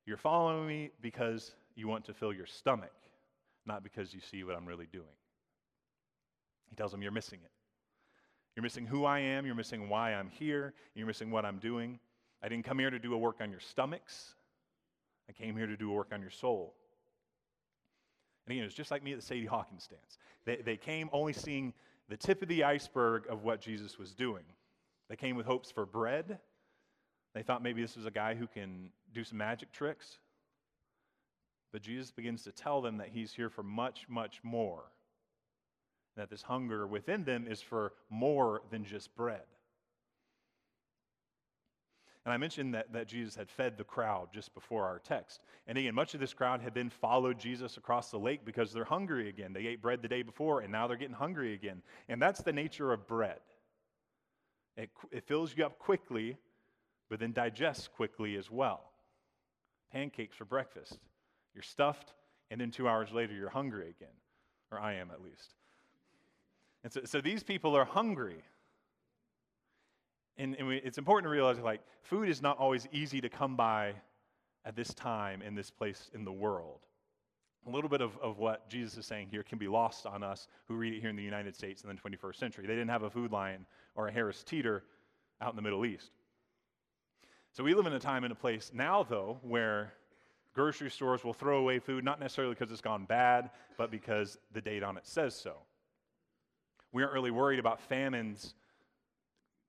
You're 0.05 0.17
following 0.17 0.67
me 0.67 0.91
because 1.01 1.53
you 1.75 1.87
want 1.87 2.05
to 2.05 2.13
fill 2.13 2.33
your 2.33 2.45
stomach, 2.45 2.93
not 3.65 3.83
because 3.83 4.13
you 4.13 4.21
see 4.21 4.43
what 4.43 4.55
I'm 4.55 4.65
really 4.65 4.87
doing. 4.91 5.05
He 6.69 6.75
tells 6.75 6.91
them, 6.91 7.01
You're 7.01 7.11
missing 7.11 7.39
it. 7.43 7.51
You're 8.55 8.63
missing 8.63 8.87
who 8.87 9.05
I 9.05 9.19
am. 9.19 9.45
You're 9.45 9.55
missing 9.55 9.87
why 9.87 10.13
I'm 10.13 10.29
here. 10.29 10.73
You're 10.95 11.05
missing 11.05 11.29
what 11.29 11.45
I'm 11.45 11.59
doing. 11.59 11.99
I 12.41 12.49
didn't 12.49 12.65
come 12.65 12.79
here 12.79 12.89
to 12.89 12.99
do 12.99 13.13
a 13.13 13.17
work 13.17 13.37
on 13.39 13.51
your 13.51 13.59
stomachs. 13.59 14.33
I 15.29 15.33
came 15.33 15.55
here 15.55 15.67
to 15.67 15.77
do 15.77 15.91
a 15.91 15.93
work 15.93 16.09
on 16.11 16.21
your 16.21 16.31
soul. 16.31 16.73
And 18.47 18.53
again, 18.53 18.63
it 18.63 18.67
was 18.67 18.73
just 18.73 18.91
like 18.91 19.03
me 19.03 19.11
at 19.11 19.19
the 19.19 19.25
Sadie 19.25 19.45
Hawkins 19.45 19.83
stance. 19.83 20.17
They, 20.45 20.55
they 20.55 20.77
came 20.77 21.09
only 21.11 21.33
seeing 21.33 21.73
the 22.07 22.15
tip 22.15 22.41
of 22.41 22.47
the 22.47 22.63
iceberg 22.63 23.25
of 23.29 23.43
what 23.43 23.59
Jesus 23.59 23.99
was 23.99 24.13
doing. 24.13 24.45
They 25.09 25.17
came 25.17 25.35
with 25.35 25.45
hopes 25.45 25.69
for 25.69 25.85
bread. 25.85 26.39
They 27.33 27.43
thought 27.43 27.61
maybe 27.61 27.81
this 27.81 27.97
was 27.97 28.05
a 28.05 28.11
guy 28.11 28.35
who 28.35 28.47
can 28.47 28.89
do 29.13 29.25
some 29.25 29.37
magic 29.37 29.73
tricks. 29.73 30.19
But 31.73 31.81
Jesus 31.81 32.09
begins 32.09 32.43
to 32.43 32.53
tell 32.53 32.81
them 32.81 32.97
that 32.99 33.09
he's 33.09 33.33
here 33.33 33.49
for 33.49 33.63
much, 33.63 34.05
much 34.07 34.39
more 34.43 34.85
that 36.15 36.29
this 36.29 36.41
hunger 36.41 36.87
within 36.87 37.25
them 37.25 37.45
is 37.47 37.61
for 37.61 37.91
more 38.09 38.61
than 38.71 38.85
just 38.85 39.13
bread. 39.13 39.43
And 42.27 42.33
I 42.33 42.37
mentioned 42.37 42.73
that, 42.73 42.91
that 42.91 43.07
Jesus 43.07 43.35
had 43.35 43.49
fed 43.49 43.77
the 43.77 43.85
crowd 43.85 44.27
just 44.33 44.53
before 44.53 44.83
our 44.83 44.99
text. 44.99 45.39
And 45.65 45.77
again, 45.77 45.95
much 45.95 46.13
of 46.13 46.19
this 46.19 46.33
crowd 46.33 46.61
had 46.61 46.73
then 46.73 46.89
followed 46.89 47.39
Jesus 47.39 47.77
across 47.77 48.11
the 48.11 48.19
lake 48.19 48.43
because 48.43 48.73
they're 48.73 48.83
hungry 48.83 49.29
again. 49.29 49.53
They 49.53 49.65
ate 49.65 49.81
bread 49.81 50.01
the 50.01 50.09
day 50.09 50.23
before, 50.23 50.59
and 50.59 50.69
now 50.71 50.87
they're 50.87 50.97
getting 50.97 51.15
hungry 51.15 51.53
again. 51.53 51.81
And 52.09 52.21
that's 52.21 52.41
the 52.41 52.51
nature 52.51 52.91
of 52.91 53.07
bread 53.07 53.39
it, 54.77 54.91
it 55.11 55.27
fills 55.27 55.53
you 55.57 55.65
up 55.65 55.79
quickly, 55.79 56.37
but 57.09 57.19
then 57.19 57.33
digests 57.33 57.87
quickly 57.87 58.35
as 58.35 58.49
well. 58.49 58.91
Pancakes 59.91 60.35
for 60.35 60.45
breakfast. 60.45 60.99
You're 61.53 61.63
stuffed, 61.63 62.13
and 62.51 62.61
then 62.61 62.71
two 62.71 62.87
hours 62.87 63.11
later, 63.11 63.33
you're 63.33 63.49
hungry 63.49 63.89
again. 63.89 64.13
Or 64.71 64.79
I 64.79 64.93
am 64.95 65.09
at 65.11 65.21
least. 65.21 65.55
And 66.83 66.93
so, 66.93 67.01
so 67.05 67.21
these 67.21 67.41
people 67.41 67.75
are 67.75 67.85
hungry. 67.85 68.43
And, 70.37 70.55
and 70.55 70.67
we, 70.67 70.77
it's 70.77 70.97
important 70.97 71.25
to 71.25 71.29
realize 71.29 71.59
like 71.59 71.81
food 72.03 72.29
is 72.29 72.41
not 72.41 72.57
always 72.57 72.87
easy 72.91 73.21
to 73.21 73.29
come 73.29 73.55
by 73.55 73.93
at 74.65 74.75
this 74.75 74.93
time 74.93 75.41
in 75.41 75.55
this 75.55 75.69
place 75.71 76.09
in 76.13 76.23
the 76.23 76.31
world. 76.31 76.81
A 77.65 77.69
little 77.69 77.89
bit 77.89 78.01
of, 78.01 78.17
of 78.19 78.37
what 78.37 78.69
Jesus 78.69 78.97
is 78.97 79.05
saying 79.05 79.27
here 79.29 79.43
can 79.43 79.57
be 79.57 79.67
lost 79.67 80.05
on 80.05 80.23
us 80.23 80.47
who 80.67 80.75
read 80.75 80.93
it 80.93 81.01
here 81.01 81.09
in 81.09 81.15
the 81.15 81.23
United 81.23 81.55
States 81.55 81.83
in 81.83 81.89
the 81.89 81.95
21st 81.95 82.35
century. 82.35 82.65
They 82.67 82.73
didn't 82.73 82.89
have 82.89 83.03
a 83.03 83.09
Food 83.09 83.31
Lion 83.31 83.65
or 83.95 84.07
a 84.07 84.11
Harris 84.11 84.43
Teeter 84.43 84.83
out 85.41 85.51
in 85.51 85.55
the 85.55 85.61
Middle 85.61 85.85
East. 85.85 86.11
So 87.51 87.63
we 87.63 87.73
live 87.73 87.87
in 87.87 87.93
a 87.93 87.99
time 87.99 88.23
and 88.23 88.31
a 88.31 88.35
place 88.35 88.71
now, 88.73 89.03
though, 89.03 89.39
where 89.41 89.93
grocery 90.53 90.89
stores 90.89 91.23
will 91.23 91.33
throw 91.33 91.57
away 91.57 91.79
food, 91.79 92.03
not 92.03 92.19
necessarily 92.19 92.53
because 92.53 92.71
it's 92.71 92.81
gone 92.81 93.05
bad, 93.05 93.49
but 93.77 93.91
because 93.91 94.37
the 94.53 94.61
date 94.61 94.83
on 94.83 94.97
it 94.97 95.05
says 95.07 95.35
so 95.35 95.57
we 96.91 97.03
aren't 97.03 97.13
really 97.13 97.31
worried 97.31 97.59
about 97.59 97.79
famines 97.79 98.55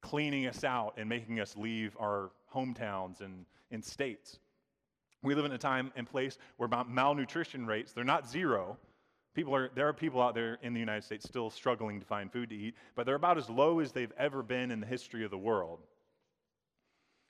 cleaning 0.01 0.47
us 0.47 0.65
out 0.65 0.95
and 0.97 1.09
making 1.09 1.41
us 1.41 1.57
leave 1.57 1.97
our 2.01 2.31
hometowns 2.55 3.21
and, 3.21 3.45
and 3.71 3.85
states. 3.85 4.39
We 5.23 5.35
live 5.35 5.45
in 5.45 5.53
a 5.53 5.59
time 5.59 5.93
and 5.97 6.07
place 6.07 6.39
where 6.57 6.69
malnutrition 6.69 7.67
rates, 7.67 7.93
they're 7.93 8.05
not 8.05 8.29
zero. 8.29 8.79
People 9.35 9.55
are, 9.55 9.71
there 9.75 9.89
are 9.89 9.93
people 9.93 10.23
out 10.23 10.35
there 10.35 10.59
in 10.63 10.75
the 10.75 10.81
United 10.81 11.05
States 11.05 11.27
still 11.29 11.51
struggling 11.51 12.01
to 12.01 12.07
find 12.07 12.33
food 12.33 12.51
to 12.51 12.57
eat, 12.57 12.75
but 12.95 13.05
they're 13.05 13.17
about 13.17 13.39
as 13.39 13.51
low 13.51 13.81
as 13.81 13.93
they've 13.93 14.13
ever 14.19 14.43
been 14.43 14.71
in 14.71 14.81
the 14.81 14.87
history 14.87 15.25
of 15.25 15.31
the 15.31 15.39
world. 15.39 15.81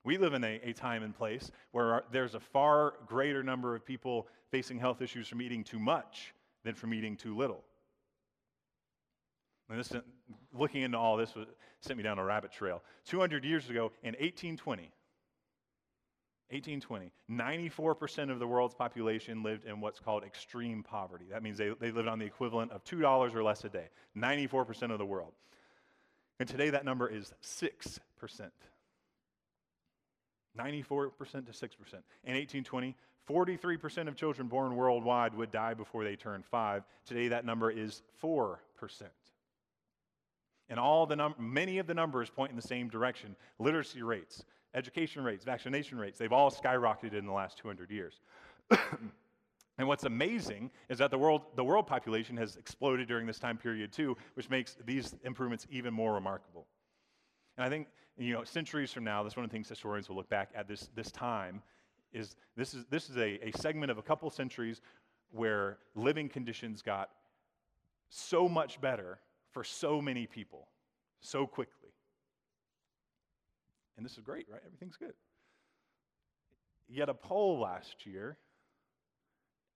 We 0.05 0.17
live 0.17 0.35
in 0.35 0.45
a, 0.45 0.61
a 0.63 0.73
time 0.73 1.03
and 1.03 1.15
place 1.15 1.51
where 1.73 1.93
our, 1.95 2.05
there's 2.13 2.35
a 2.35 2.41
far 2.41 2.95
greater 3.07 3.43
number 3.43 3.75
of 3.75 3.85
people 3.85 4.29
facing 4.51 4.79
health 4.79 5.03
issues 5.03 5.29
from 5.29 5.43
eating 5.43 5.65
too 5.65 5.79
much 5.79 6.35
than 6.65 6.75
from 6.75 6.95
eating 6.95 7.17
too 7.17 7.37
little. 7.37 7.63
And 9.69 9.79
this, 9.79 9.93
looking 10.53 10.83
into 10.83 10.99
all 10.99 11.17
this 11.17 11.35
sent 11.81 11.97
me 11.97 12.03
down 12.03 12.19
a 12.19 12.25
rabbit 12.25 12.53
trail. 12.53 12.83
200 13.07 13.45
years 13.45 13.69
ago, 13.69 13.93
in 14.03 14.15
1820, 14.15 14.91
1820, 16.51 17.13
94% 17.31 18.31
of 18.31 18.39
the 18.39 18.47
world's 18.47 18.75
population 18.75 19.43
lived 19.43 19.67
in 19.67 19.81
what's 19.81 20.01
called 20.01 20.25
extreme 20.25 20.83
poverty. 20.83 21.27
That 21.31 21.43
means 21.43 21.59
they, 21.59 21.71
they 21.79 21.91
lived 21.91 22.09
on 22.09 22.19
the 22.19 22.25
equivalent 22.25 22.73
of 22.73 22.83
$2 22.85 23.35
or 23.35 23.43
less 23.43 23.65
a 23.65 23.69
day. 23.69 23.89
94% 24.17 24.91
of 24.91 24.99
the 24.99 25.05
world. 25.05 25.33
And 26.41 26.49
today 26.49 26.71
that 26.71 26.85
number 26.85 27.09
is 27.09 27.33
6%. 27.43 27.99
94% 30.59 30.89
to 30.89 31.53
6%. 31.53 31.63
In 32.25 32.35
1820, 32.35 32.97
43% 33.29 34.09
of 34.09 34.17
children 34.17 34.49
born 34.49 34.75
worldwide 34.75 35.35
would 35.35 35.51
die 35.51 35.75
before 35.75 36.03
they 36.03 36.17
turn 36.17 36.43
five. 36.43 36.85
Today 37.05 37.29
that 37.29 37.45
number 37.45 37.71
is 37.71 38.03
4%. 38.23 38.57
And 40.71 40.79
all 40.79 41.07
the 41.07 41.17
num- 41.17 41.35
many 41.39 41.79
of 41.79 41.87
the 41.87 41.95
numbers 41.95 42.31
point 42.31 42.51
in 42.51 42.57
the 42.57 42.63
same 42.63 42.89
direction. 42.89 43.37
Literacy 43.59 44.03
rates, 44.03 44.45
education 44.75 45.25
rates, 45.25 45.45
vaccination 45.45 45.99
rates, 45.99 46.19
they've 46.19 46.33
all 46.33 46.51
skyrocketed 46.51 47.15
in 47.15 47.27
the 47.27 47.33
last 47.33 47.59
200 47.59 47.91
years. 47.91 48.21
and 48.71 49.89
what's 49.89 50.05
amazing 50.05 50.71
is 50.89 50.99
that 50.99 51.11
the 51.11 51.19
world, 51.19 51.43
the 51.57 51.65
world 51.65 51.87
population 51.87 52.37
has 52.37 52.57
exploded 52.57 53.09
during 53.09 53.27
this 53.27 53.39
time 53.39 53.57
period 53.57 53.93
too, 53.93 54.17
which 54.35 54.51
makes 54.51 54.77
these 54.85 55.15
improvements 55.25 55.67
even 55.71 55.95
more 55.95 56.13
remarkable. 56.13 56.67
And 57.57 57.65
I 57.65 57.71
think, 57.71 57.89
you 58.19 58.35
know, 58.35 58.45
centuries 58.45 58.93
from 58.93 59.05
now, 59.05 59.23
that's 59.23 59.37
one 59.37 59.45
of 59.45 59.51
the 59.51 59.55
things 59.55 59.69
historians 59.69 60.09
will 60.09 60.17
look 60.17 60.29
back 60.29 60.51
at 60.55 60.69
this, 60.69 60.91
this 60.95 61.11
time, 61.11 61.63
is 62.13 62.37
this 62.57 62.75
is, 62.75 62.85
this 62.91 63.11
is 63.11 63.17
a, 63.17 63.49
a 63.49 63.53
segment 63.59 63.91
of 63.91 63.99
a 63.99 64.03
couple 64.03 64.29
centuries 64.31 64.81
where 65.31 65.79
living 65.95 66.29
conditions 66.29 66.83
got 66.83 67.11
so 68.09 68.49
much 68.49 68.81
better 68.81 69.19
for 69.53 69.65
so 69.65 70.01
many 70.01 70.27
people 70.27 70.69
so 71.21 71.47
quickly. 71.47 71.91
And 73.97 74.05
this 74.05 74.13
is 74.13 74.21
great, 74.21 74.47
right? 74.51 74.61
Everything's 74.65 74.97
good. 74.97 75.15
Yet 76.89 77.09
a 77.09 77.15
poll 77.15 77.59
last 77.59 78.07
year 78.07 78.39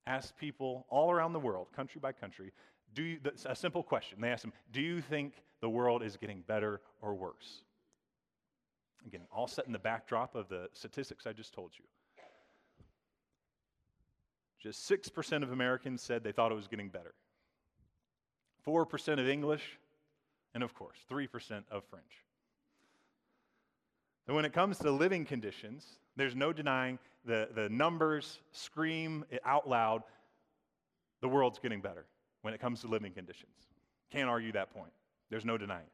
asked 0.06 0.36
people 0.36 0.86
all 0.88 1.10
around 1.10 1.32
the 1.32 1.40
world, 1.40 1.68
country 1.74 2.00
by 2.00 2.12
country, 2.12 2.52
do 2.94 3.02
you, 3.02 3.18
a 3.46 3.56
simple 3.56 3.82
question. 3.82 4.20
They 4.20 4.28
asked 4.28 4.42
them, 4.42 4.52
Do 4.70 4.80
you 4.80 5.00
think 5.00 5.34
the 5.60 5.68
world 5.68 6.02
is 6.02 6.16
getting 6.16 6.42
better 6.42 6.80
or 7.00 7.14
worse? 7.14 7.62
Again, 9.06 9.22
all 9.32 9.48
set 9.48 9.66
in 9.66 9.72
the 9.72 9.78
backdrop 9.78 10.34
of 10.34 10.48
the 10.48 10.68
statistics 10.72 11.26
I 11.26 11.32
just 11.32 11.52
told 11.52 11.72
you. 11.78 11.84
Just 14.62 14.88
6% 14.88 15.42
of 15.42 15.50
Americans 15.50 16.02
said 16.02 16.22
they 16.22 16.30
thought 16.30 16.52
it 16.52 16.54
was 16.54 16.68
getting 16.68 16.88
better. 16.88 17.14
4% 18.66 19.20
of 19.20 19.28
English, 19.28 19.78
and 20.54 20.62
of 20.62 20.74
course, 20.74 20.98
3% 21.10 21.64
of 21.70 21.84
French. 21.84 22.24
And 24.26 24.36
when 24.36 24.44
it 24.44 24.52
comes 24.52 24.78
to 24.78 24.90
living 24.90 25.24
conditions, 25.24 25.86
there's 26.16 26.36
no 26.36 26.52
denying 26.52 26.98
the, 27.24 27.48
the 27.54 27.68
numbers 27.68 28.38
scream 28.52 29.24
out 29.44 29.68
loud 29.68 30.02
the 31.20 31.28
world's 31.28 31.58
getting 31.58 31.80
better 31.80 32.04
when 32.42 32.52
it 32.52 32.60
comes 32.60 32.80
to 32.80 32.88
living 32.88 33.12
conditions. 33.12 33.52
Can't 34.10 34.28
argue 34.28 34.52
that 34.52 34.74
point. 34.74 34.92
There's 35.30 35.44
no 35.44 35.56
denying. 35.56 35.86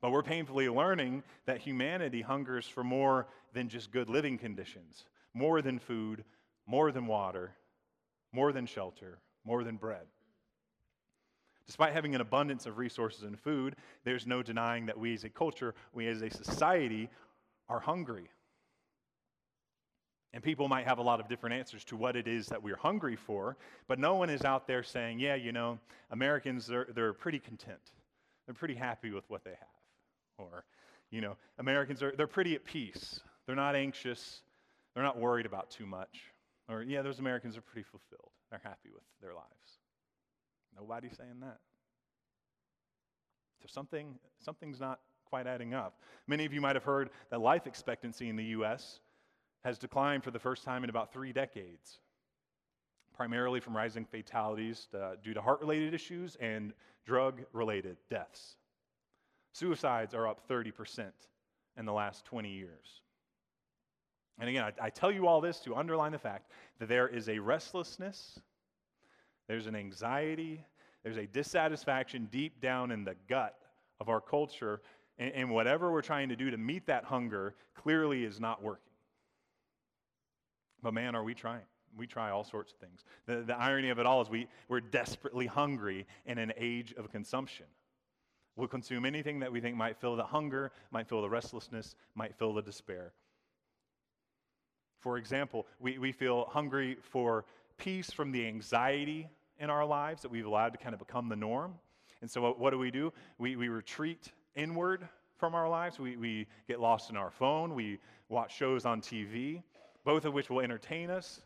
But 0.00 0.10
we're 0.10 0.22
painfully 0.22 0.68
learning 0.68 1.22
that 1.46 1.58
humanity 1.58 2.20
hungers 2.20 2.66
for 2.66 2.82
more 2.82 3.28
than 3.54 3.68
just 3.68 3.92
good 3.92 4.08
living 4.08 4.36
conditions, 4.36 5.04
more 5.32 5.62
than 5.62 5.78
food, 5.78 6.24
more 6.66 6.90
than 6.90 7.06
water, 7.06 7.52
more 8.32 8.52
than 8.52 8.66
shelter, 8.66 9.18
more 9.44 9.62
than 9.62 9.76
bread. 9.76 10.06
Despite 11.66 11.92
having 11.92 12.14
an 12.14 12.20
abundance 12.20 12.66
of 12.66 12.78
resources 12.78 13.22
and 13.22 13.38
food, 13.38 13.76
there's 14.04 14.26
no 14.26 14.42
denying 14.42 14.86
that 14.86 14.98
we 14.98 15.14
as 15.14 15.24
a 15.24 15.28
culture, 15.28 15.74
we 15.92 16.06
as 16.08 16.22
a 16.22 16.30
society, 16.30 17.08
are 17.68 17.80
hungry. 17.80 18.28
And 20.34 20.42
people 20.42 20.68
might 20.68 20.86
have 20.86 20.98
a 20.98 21.02
lot 21.02 21.20
of 21.20 21.28
different 21.28 21.56
answers 21.56 21.84
to 21.84 21.96
what 21.96 22.16
it 22.16 22.26
is 22.26 22.46
that 22.46 22.62
we're 22.62 22.76
hungry 22.76 23.16
for, 23.16 23.56
but 23.86 23.98
no 23.98 24.14
one 24.14 24.30
is 24.30 24.44
out 24.44 24.66
there 24.66 24.82
saying, 24.82 25.18
yeah, 25.18 25.34
you 25.34 25.52
know, 25.52 25.78
Americans, 26.10 26.66
they're, 26.66 26.88
they're 26.94 27.12
pretty 27.12 27.38
content. 27.38 27.92
They're 28.46 28.54
pretty 28.54 28.74
happy 28.74 29.10
with 29.10 29.28
what 29.28 29.44
they 29.44 29.50
have. 29.50 30.38
Or, 30.38 30.64
you 31.10 31.20
know, 31.20 31.36
Americans 31.58 32.02
are 32.02 32.12
they're 32.16 32.26
pretty 32.26 32.54
at 32.54 32.64
peace. 32.64 33.20
They're 33.46 33.56
not 33.56 33.76
anxious. 33.76 34.40
They're 34.94 35.04
not 35.04 35.18
worried 35.18 35.46
about 35.46 35.70
too 35.70 35.86
much. 35.86 36.32
Or, 36.68 36.82
yeah, 36.82 37.02
those 37.02 37.18
Americans 37.18 37.56
are 37.56 37.60
pretty 37.60 37.82
fulfilled. 37.82 38.30
They're 38.50 38.60
happy 38.62 38.90
with 38.92 39.02
their 39.20 39.34
lives. 39.34 39.81
Nobody's 40.76 41.16
saying 41.16 41.40
that. 41.40 41.58
So 43.60 43.66
something, 43.68 44.18
something's 44.38 44.80
not 44.80 45.00
quite 45.26 45.46
adding 45.46 45.72
up. 45.72 46.00
Many 46.26 46.44
of 46.44 46.52
you 46.52 46.60
might 46.60 46.76
have 46.76 46.84
heard 46.84 47.10
that 47.30 47.40
life 47.40 47.66
expectancy 47.66 48.28
in 48.28 48.36
the 48.36 48.44
U.S. 48.44 49.00
has 49.64 49.78
declined 49.78 50.24
for 50.24 50.30
the 50.30 50.38
first 50.38 50.64
time 50.64 50.84
in 50.84 50.90
about 50.90 51.12
three 51.12 51.32
decades, 51.32 51.98
primarily 53.14 53.60
from 53.60 53.76
rising 53.76 54.04
fatalities 54.04 54.88
uh, 54.94 55.12
due 55.22 55.32
to 55.32 55.40
heart 55.40 55.60
related 55.60 55.94
issues 55.94 56.36
and 56.40 56.72
drug 57.06 57.42
related 57.52 57.96
deaths. 58.10 58.56
Suicides 59.52 60.14
are 60.14 60.26
up 60.26 60.46
30% 60.48 61.10
in 61.78 61.84
the 61.84 61.92
last 61.92 62.24
20 62.24 62.50
years. 62.50 63.00
And 64.38 64.48
again, 64.48 64.64
I, 64.64 64.86
I, 64.86 64.90
tell 64.90 65.12
you 65.12 65.26
all 65.26 65.40
this 65.40 65.60
to 65.60 65.74
underline 65.74 66.12
the 66.12 66.18
fact 66.18 66.50
that 66.78 66.88
there 66.88 67.06
is 67.06 67.28
a 67.28 67.38
restlessness, 67.38 68.40
there's 69.48 69.66
an 69.66 69.76
anxiety, 69.76 70.64
there's 71.02 71.16
a 71.16 71.26
dissatisfaction 71.26 72.28
deep 72.30 72.60
down 72.60 72.90
in 72.90 73.04
the 73.04 73.16
gut 73.28 73.56
of 74.00 74.08
our 74.08 74.20
culture, 74.20 74.80
and, 75.18 75.32
and 75.34 75.50
whatever 75.50 75.92
we're 75.92 76.02
trying 76.02 76.28
to 76.28 76.36
do 76.36 76.50
to 76.50 76.56
meet 76.56 76.86
that 76.86 77.04
hunger 77.04 77.54
clearly 77.74 78.24
is 78.24 78.40
not 78.40 78.62
working. 78.62 78.92
But 80.82 80.94
man, 80.94 81.14
are 81.14 81.24
we 81.24 81.34
trying? 81.34 81.62
We 81.96 82.06
try 82.06 82.30
all 82.30 82.44
sorts 82.44 82.72
of 82.72 82.78
things. 82.78 83.04
The, 83.26 83.42
the 83.42 83.56
irony 83.56 83.90
of 83.90 83.98
it 83.98 84.06
all 84.06 84.22
is 84.22 84.30
we, 84.30 84.48
we're 84.68 84.80
desperately 84.80 85.46
hungry 85.46 86.06
in 86.26 86.38
an 86.38 86.52
age 86.56 86.94
of 86.96 87.10
consumption. 87.12 87.66
We'll 88.56 88.68
consume 88.68 89.04
anything 89.04 89.40
that 89.40 89.52
we 89.52 89.60
think 89.60 89.76
might 89.76 89.98
fill 89.98 90.16
the 90.16 90.24
hunger, 90.24 90.72
might 90.90 91.08
fill 91.08 91.22
the 91.22 91.30
restlessness, 91.30 91.94
might 92.14 92.34
fill 92.34 92.54
the 92.54 92.62
despair. 92.62 93.12
For 95.00 95.18
example, 95.18 95.66
we, 95.80 95.98
we 95.98 96.12
feel 96.12 96.46
hungry 96.50 96.96
for 97.00 97.44
peace 97.76 98.10
from 98.10 98.32
the 98.32 98.46
anxiety 98.46 99.28
in 99.58 99.70
our 99.70 99.84
lives 99.84 100.22
that 100.22 100.30
we've 100.30 100.46
allowed 100.46 100.70
to 100.70 100.78
kind 100.78 100.92
of 100.92 100.98
become 100.98 101.28
the 101.28 101.36
norm. 101.36 101.74
And 102.20 102.30
so, 102.30 102.40
what, 102.42 102.58
what 102.58 102.70
do 102.70 102.78
we 102.78 102.90
do? 102.90 103.12
We, 103.38 103.56
we 103.56 103.68
retreat 103.68 104.30
inward 104.54 105.08
from 105.36 105.54
our 105.54 105.68
lives. 105.68 105.98
We, 105.98 106.16
we 106.16 106.46
get 106.68 106.80
lost 106.80 107.10
in 107.10 107.16
our 107.16 107.30
phone. 107.30 107.74
We 107.74 107.98
watch 108.28 108.56
shows 108.56 108.84
on 108.84 109.00
TV, 109.00 109.62
both 110.04 110.24
of 110.24 110.34
which 110.34 110.50
will 110.50 110.60
entertain 110.60 111.10
us, 111.10 111.40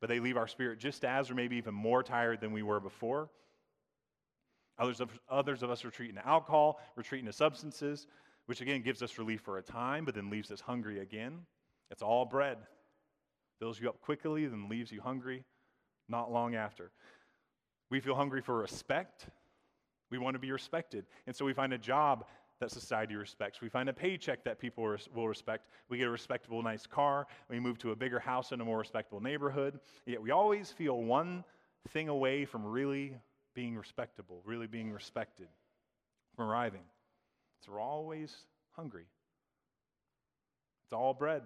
but 0.00 0.08
they 0.08 0.20
leave 0.20 0.36
our 0.36 0.48
spirit 0.48 0.78
just 0.78 1.04
as 1.04 1.30
or 1.30 1.34
maybe 1.34 1.56
even 1.56 1.74
more 1.74 2.02
tired 2.02 2.40
than 2.40 2.52
we 2.52 2.62
were 2.62 2.80
before. 2.80 3.28
Others 4.78 5.00
of, 5.00 5.18
others 5.28 5.62
of 5.62 5.70
us 5.70 5.84
retreat 5.84 6.10
into 6.10 6.26
alcohol, 6.26 6.80
retreat 6.96 7.20
into 7.20 7.32
substances, 7.32 8.06
which 8.46 8.60
again 8.60 8.82
gives 8.82 9.02
us 9.02 9.18
relief 9.18 9.40
for 9.40 9.58
a 9.58 9.62
time, 9.62 10.04
but 10.04 10.14
then 10.14 10.28
leaves 10.28 10.50
us 10.50 10.60
hungry 10.60 11.00
again. 11.00 11.38
It's 11.90 12.02
all 12.02 12.24
bread. 12.26 12.58
Fills 13.58 13.80
you 13.80 13.88
up 13.88 14.00
quickly, 14.00 14.46
then 14.46 14.68
leaves 14.68 14.92
you 14.92 15.00
hungry 15.00 15.44
not 16.08 16.32
long 16.32 16.54
after. 16.54 16.90
We 17.90 18.00
feel 18.00 18.14
hungry 18.14 18.40
for 18.40 18.58
respect. 18.58 19.26
We 20.10 20.18
want 20.18 20.34
to 20.34 20.38
be 20.38 20.52
respected. 20.52 21.06
And 21.26 21.34
so 21.34 21.44
we 21.44 21.52
find 21.52 21.72
a 21.72 21.78
job 21.78 22.26
that 22.60 22.70
society 22.70 23.14
respects. 23.14 23.60
We 23.60 23.68
find 23.68 23.88
a 23.88 23.92
paycheck 23.92 24.44
that 24.44 24.58
people 24.58 24.96
will 25.14 25.28
respect. 25.28 25.68
We 25.88 25.98
get 25.98 26.06
a 26.06 26.10
respectable, 26.10 26.62
nice 26.62 26.86
car. 26.86 27.26
We 27.50 27.60
move 27.60 27.78
to 27.78 27.90
a 27.90 27.96
bigger 27.96 28.18
house 28.18 28.52
in 28.52 28.60
a 28.60 28.64
more 28.64 28.78
respectable 28.78 29.20
neighborhood. 29.20 29.78
Yet 30.06 30.22
we 30.22 30.30
always 30.30 30.70
feel 30.70 31.02
one 31.02 31.44
thing 31.88 32.08
away 32.08 32.44
from 32.44 32.64
really 32.64 33.16
being 33.54 33.76
respectable, 33.76 34.42
really 34.44 34.66
being 34.66 34.90
respected, 34.90 35.48
from 36.34 36.48
arriving. 36.48 36.82
So 37.64 37.72
we're 37.72 37.80
always 37.80 38.34
hungry. 38.72 39.06
It's 40.84 40.92
all 40.92 41.14
bread. 41.14 41.42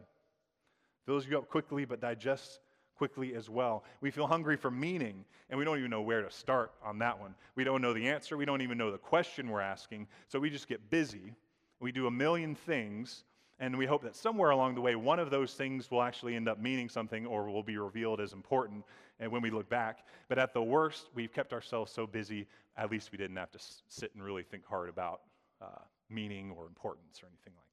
Fills 1.07 1.27
you 1.27 1.39
up 1.39 1.49
quickly, 1.49 1.85
but 1.85 2.01
digests 2.01 2.61
quickly 3.01 3.35
as 3.35 3.49
well. 3.49 3.83
We 4.03 4.11
feel 4.11 4.27
hungry 4.27 4.59
for 4.59 4.71
meaning, 4.71 5.25
and 5.49 5.59
we 5.59 5.65
don't 5.65 5.79
even 5.79 5.91
know 5.91 6.03
where 6.03 6.21
to 6.21 6.31
start 6.31 6.71
on 6.85 6.99
that 6.99 7.19
one. 7.19 7.35
We 7.55 7.65
don't 7.65 7.81
know 7.81 7.95
the 7.95 8.07
answer. 8.07 8.37
We 8.37 8.45
don't 8.45 8.61
even 8.61 8.77
know 8.77 8.91
the 8.91 8.99
question 8.99 9.49
we're 9.49 9.63
asking. 9.63 10.07
So 10.29 10.39
we 10.39 10.51
just 10.51 10.69
get 10.69 10.91
busy 10.91 11.35
We 11.81 11.93
do 11.93 12.07
a 12.07 12.11
million 12.11 12.55
things, 12.55 13.25
and 13.59 13.77
we 13.77 13.87
hope 13.87 14.03
that 14.03 14.15
somewhere 14.15 14.51
along 14.51 14.75
the 14.75 14.83
way, 14.83 14.95
one 14.97 15.19
of 15.19 15.31
those 15.31 15.55
things 15.55 15.91
will 15.91 16.03
actually 16.03 16.37
end 16.37 16.49
up 16.49 16.61
meaning 16.61 16.89
something 16.91 17.27
or 17.27 17.51
will 17.51 17.63
be 17.63 17.79
revealed 17.79 18.21
as 18.21 18.33
important 18.35 18.85
and 19.19 19.33
when 19.33 19.43
we 19.43 19.51
look 19.51 19.69
back. 19.69 20.07
But 20.29 20.39
at 20.39 20.53
the 20.53 20.63
worst, 20.63 21.09
we've 21.15 21.33
kept 21.33 21.53
ourselves 21.53 21.91
so 21.91 22.07
busy, 22.07 22.47
at 22.77 22.91
least 22.91 23.13
we 23.13 23.19
didn't 23.19 23.37
have 23.37 23.51
to 23.53 23.59
sit 23.89 24.15
and 24.15 24.23
really 24.23 24.43
think 24.43 24.65
hard 24.67 24.89
about 24.91 25.23
uh, 25.61 25.67
meaning 26.11 26.53
or 26.57 26.67
importance 26.67 27.23
or 27.23 27.27
anything 27.27 27.55
like 27.57 27.65
that. 27.65 27.70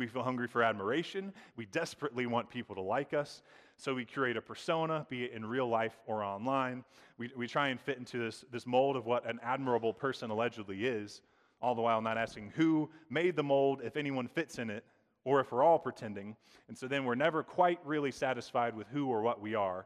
We 0.00 0.06
feel 0.06 0.22
hungry 0.22 0.48
for 0.48 0.62
admiration. 0.62 1.30
We 1.56 1.66
desperately 1.66 2.24
want 2.24 2.48
people 2.48 2.74
to 2.74 2.80
like 2.80 3.12
us. 3.12 3.42
So 3.76 3.92
we 3.94 4.06
curate 4.06 4.34
a 4.34 4.40
persona, 4.40 5.06
be 5.10 5.24
it 5.24 5.32
in 5.32 5.44
real 5.44 5.68
life 5.68 6.00
or 6.06 6.24
online. 6.24 6.84
We, 7.18 7.30
we 7.36 7.46
try 7.46 7.68
and 7.68 7.78
fit 7.78 7.98
into 7.98 8.16
this, 8.16 8.46
this 8.50 8.66
mold 8.66 8.96
of 8.96 9.04
what 9.04 9.28
an 9.28 9.38
admirable 9.42 9.92
person 9.92 10.30
allegedly 10.30 10.86
is, 10.86 11.20
all 11.60 11.74
the 11.74 11.82
while 11.82 12.00
not 12.00 12.16
asking 12.16 12.50
who 12.56 12.88
made 13.10 13.36
the 13.36 13.42
mold, 13.42 13.82
if 13.84 13.98
anyone 13.98 14.26
fits 14.26 14.58
in 14.58 14.70
it, 14.70 14.84
or 15.26 15.38
if 15.38 15.52
we're 15.52 15.62
all 15.62 15.78
pretending. 15.78 16.34
And 16.68 16.78
so 16.78 16.88
then 16.88 17.04
we're 17.04 17.14
never 17.14 17.42
quite 17.42 17.78
really 17.84 18.10
satisfied 18.10 18.74
with 18.74 18.86
who 18.88 19.08
or 19.08 19.20
what 19.20 19.38
we 19.38 19.54
are. 19.54 19.84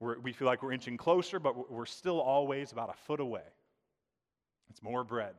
We're, 0.00 0.18
we 0.20 0.34
feel 0.34 0.48
like 0.48 0.62
we're 0.62 0.72
inching 0.72 0.98
closer, 0.98 1.40
but 1.40 1.72
we're 1.72 1.86
still 1.86 2.20
always 2.20 2.72
about 2.72 2.90
a 2.90 3.06
foot 3.06 3.20
away. 3.20 3.48
It's 4.68 4.82
more 4.82 5.02
bread. 5.02 5.32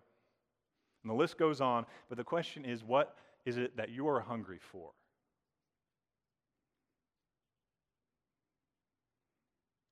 And 1.03 1.09
the 1.11 1.15
list 1.15 1.37
goes 1.37 1.61
on, 1.61 1.85
but 2.09 2.17
the 2.17 2.23
question 2.23 2.65
is 2.65 2.83
what 2.83 3.15
is 3.45 3.57
it 3.57 3.77
that 3.77 3.89
you 3.89 4.07
are 4.07 4.19
hungry 4.19 4.59
for? 4.59 4.91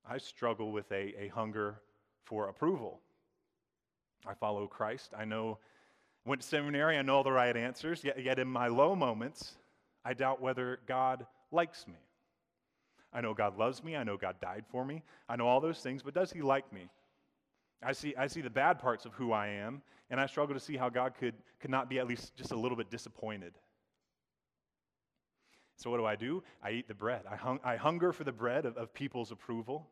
I 0.08 0.18
struggle 0.18 0.72
with 0.72 0.90
a, 0.90 1.14
a 1.18 1.28
hunger 1.28 1.80
for 2.24 2.48
approval. 2.48 3.00
I 4.26 4.34
follow 4.34 4.66
Christ. 4.66 5.12
I 5.16 5.24
know, 5.24 5.58
went 6.24 6.42
to 6.42 6.46
seminary, 6.46 6.98
I 6.98 7.02
know 7.02 7.16
all 7.16 7.22
the 7.22 7.32
right 7.32 7.56
answers, 7.56 8.02
yet, 8.02 8.22
yet 8.22 8.38
in 8.38 8.48
my 8.48 8.66
low 8.66 8.96
moments, 8.96 9.56
I 10.04 10.14
doubt 10.14 10.40
whether 10.40 10.80
God 10.86 11.26
likes 11.52 11.86
me. 11.86 11.98
I 13.12 13.20
know 13.20 13.34
God 13.34 13.58
loves 13.58 13.82
me. 13.82 13.96
I 13.96 14.04
know 14.04 14.16
God 14.16 14.36
died 14.40 14.64
for 14.70 14.84
me. 14.84 15.02
I 15.28 15.36
know 15.36 15.46
all 15.46 15.60
those 15.60 15.80
things, 15.80 16.02
but 16.02 16.14
does 16.14 16.32
He 16.32 16.42
like 16.42 16.72
me? 16.72 16.88
I 17.82 17.92
see, 17.92 18.14
I 18.16 18.26
see 18.26 18.40
the 18.40 18.50
bad 18.50 18.78
parts 18.78 19.04
of 19.06 19.14
who 19.14 19.32
I 19.32 19.48
am, 19.48 19.82
and 20.10 20.20
I 20.20 20.26
struggle 20.26 20.54
to 20.54 20.60
see 20.60 20.76
how 20.76 20.88
God 20.88 21.14
could, 21.18 21.34
could 21.60 21.70
not 21.70 21.88
be 21.88 21.98
at 21.98 22.06
least 22.06 22.34
just 22.36 22.52
a 22.52 22.56
little 22.56 22.76
bit 22.76 22.90
disappointed. 22.90 23.54
So, 25.76 25.88
what 25.90 25.96
do 25.96 26.04
I 26.04 26.16
do? 26.16 26.42
I 26.62 26.72
eat 26.72 26.88
the 26.88 26.94
bread. 26.94 27.22
I, 27.30 27.36
hung, 27.36 27.60
I 27.64 27.76
hunger 27.76 28.12
for 28.12 28.24
the 28.24 28.32
bread 28.32 28.66
of, 28.66 28.76
of 28.76 28.92
people's 28.92 29.30
approval, 29.30 29.88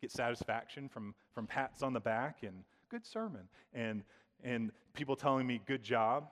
get 0.00 0.10
satisfaction 0.10 0.88
from, 0.88 1.14
from 1.34 1.46
pats 1.46 1.82
on 1.82 1.92
the 1.92 2.00
back 2.00 2.38
and 2.42 2.64
good 2.88 3.04
sermon, 3.04 3.42
and, 3.74 4.04
and 4.42 4.70
people 4.94 5.16
telling 5.16 5.46
me 5.46 5.60
good 5.66 5.82
job. 5.82 6.28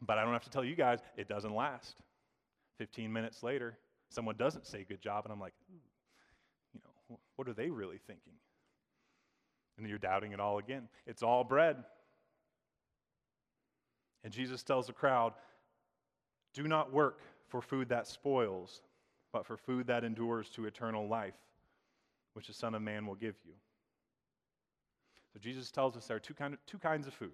But 0.00 0.18
I 0.18 0.24
don't 0.24 0.32
have 0.32 0.44
to 0.44 0.50
tell 0.50 0.64
you 0.64 0.74
guys, 0.74 0.98
it 1.16 1.28
doesn't 1.28 1.54
last. 1.54 1.94
15 2.78 3.12
minutes 3.12 3.44
later, 3.44 3.78
someone 4.08 4.34
doesn't 4.36 4.66
say 4.66 4.84
good 4.88 5.00
job, 5.00 5.24
and 5.24 5.32
I'm 5.32 5.38
like, 5.38 5.54
you 6.74 6.80
know, 6.84 7.18
what 7.36 7.48
are 7.48 7.52
they 7.52 7.70
really 7.70 8.00
thinking? 8.08 8.32
And 9.78 9.86
you're 9.88 9.98
doubting 9.98 10.32
it 10.32 10.40
all 10.40 10.58
again. 10.58 10.88
It's 11.06 11.22
all 11.22 11.44
bread. 11.44 11.76
And 14.24 14.32
Jesus 14.32 14.62
tells 14.62 14.86
the 14.86 14.92
crowd, 14.92 15.32
do 16.54 16.68
not 16.68 16.92
work 16.92 17.20
for 17.48 17.60
food 17.60 17.88
that 17.88 18.06
spoils, 18.06 18.82
but 19.32 19.46
for 19.46 19.56
food 19.56 19.86
that 19.86 20.04
endures 20.04 20.48
to 20.50 20.66
eternal 20.66 21.08
life, 21.08 21.34
which 22.34 22.46
the 22.46 22.52
Son 22.52 22.74
of 22.74 22.82
Man 22.82 23.06
will 23.06 23.14
give 23.14 23.34
you. 23.44 23.52
So 25.32 25.40
Jesus 25.40 25.70
tells 25.70 25.96
us 25.96 26.06
there 26.06 26.16
are 26.16 26.20
two, 26.20 26.34
kind 26.34 26.54
of, 26.54 26.64
two 26.66 26.78
kinds 26.78 27.06
of 27.06 27.14
food. 27.14 27.32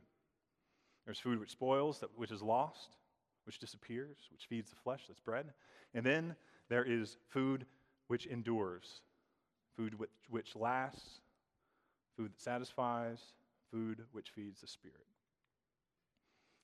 There's 1.04 1.18
food 1.18 1.40
which 1.40 1.50
spoils, 1.50 1.98
that, 2.00 2.10
which 2.16 2.30
is 2.30 2.42
lost, 2.42 2.96
which 3.44 3.58
disappears, 3.58 4.16
which 4.30 4.46
feeds 4.46 4.70
the 4.70 4.76
flesh, 4.76 5.04
that's 5.08 5.20
bread. 5.20 5.46
And 5.94 6.04
then 6.04 6.36
there 6.68 6.84
is 6.84 7.16
food 7.28 7.66
which 8.06 8.26
endures, 8.26 9.02
food 9.76 9.98
which, 9.98 10.10
which 10.28 10.54
lasts, 10.54 11.20
food 12.18 12.32
that 12.32 12.40
satisfies, 12.40 13.20
food 13.70 14.02
which 14.12 14.30
feeds 14.30 14.60
the 14.60 14.66
spirit. 14.66 14.96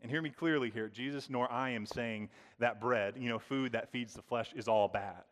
And 0.03 0.11
hear 0.11 0.21
me 0.21 0.31
clearly 0.31 0.71
here 0.71 0.88
Jesus 0.88 1.31
nor 1.31 1.51
I 1.51 1.71
am 1.71 1.87
saying 1.87 2.29
that 2.59 2.81
bread, 2.81 3.14
you 3.17 3.29
know, 3.29 3.38
food 3.38 3.73
that 3.73 3.93
feeds 3.93 4.12
the 4.12 4.23
flesh, 4.23 4.53
is 4.55 4.69
all 4.69 4.88
bad. 4.88 5.23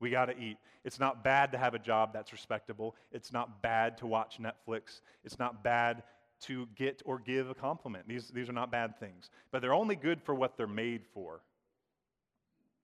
We 0.00 0.10
got 0.10 0.26
to 0.26 0.36
eat. 0.36 0.56
It's 0.84 0.98
not 0.98 1.22
bad 1.22 1.52
to 1.52 1.58
have 1.58 1.74
a 1.74 1.78
job 1.78 2.12
that's 2.12 2.32
respectable. 2.32 2.96
It's 3.12 3.32
not 3.32 3.62
bad 3.62 3.96
to 3.98 4.06
watch 4.06 4.40
Netflix. 4.40 5.00
It's 5.24 5.38
not 5.38 5.62
bad 5.62 6.02
to 6.42 6.66
get 6.74 7.02
or 7.04 7.20
give 7.20 7.48
a 7.48 7.54
compliment. 7.54 8.08
These, 8.08 8.28
these 8.30 8.48
are 8.48 8.52
not 8.52 8.72
bad 8.72 8.98
things. 8.98 9.30
But 9.52 9.62
they're 9.62 9.72
only 9.72 9.94
good 9.94 10.20
for 10.20 10.34
what 10.34 10.56
they're 10.56 10.66
made 10.66 11.06
for. 11.14 11.40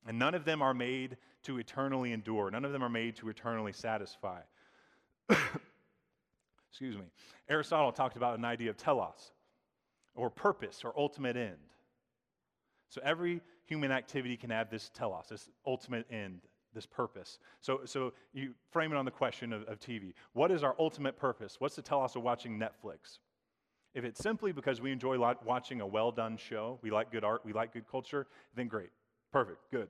And 0.07 0.17
none 0.17 0.35
of 0.35 0.45
them 0.45 0.62
are 0.62 0.75
made 0.75 1.17
to 1.43 1.59
eternally 1.59 2.12
endure, 2.12 2.51
none 2.51 2.64
of 2.64 2.73
them 2.73 2.85
are 2.85 2.88
made 2.88 3.17
to 3.17 3.29
eternally 3.29 3.73
satisfy. 3.73 4.41
Excuse 6.71 6.97
me. 6.97 7.05
Aristotle 7.49 7.93
talked 7.93 8.17
about 8.17 8.39
an 8.39 8.45
idea 8.45 8.71
of 8.71 8.77
telos, 8.77 9.33
or 10.15 10.31
purpose, 10.31 10.83
or 10.85 10.93
ultimate 10.97 11.37
end. 11.37 11.57
So 12.89 13.01
every 13.05 13.41
human 13.65 13.93
activity 13.93 14.37
can 14.37 14.51
have 14.51 14.71
this 14.71 14.91
telos, 14.91 15.27
this 15.29 15.49
ultimate 15.67 16.07
end, 16.11 16.41
this 16.75 16.87
purpose. 16.87 17.39
So, 17.61 17.81
so 17.85 18.13
you 18.33 18.55
frame 18.71 18.93
it 18.93 18.97
on 18.97 19.05
the 19.05 19.11
question 19.11 19.53
of, 19.53 19.63
of 19.65 19.81
TV. 19.81 20.13
What 20.33 20.51
is 20.51 20.63
our 20.63 20.75
ultimate 20.79 21.17
purpose? 21.17 21.57
What's 21.59 21.77
the 21.77 21.83
telos 21.83 22.17
of 22.17 22.23
watching 22.23 22.59
Netflix? 22.59 23.19
If 23.95 24.05
it's 24.05 24.21
simply 24.21 24.53
because 24.53 24.81
we 24.81 24.93
enjoy 24.93 25.19
watching 25.45 25.81
a 25.81 25.87
well 25.87 26.13
done 26.13 26.37
show, 26.37 26.79
we 26.83 26.91
like 26.91 27.11
good 27.11 27.25
art, 27.25 27.43
we 27.45 27.53
like 27.53 27.73
good 27.73 27.89
culture, 27.91 28.27
then 28.55 28.69
great. 28.69 28.91
Perfect, 29.33 29.59
good. 29.71 29.89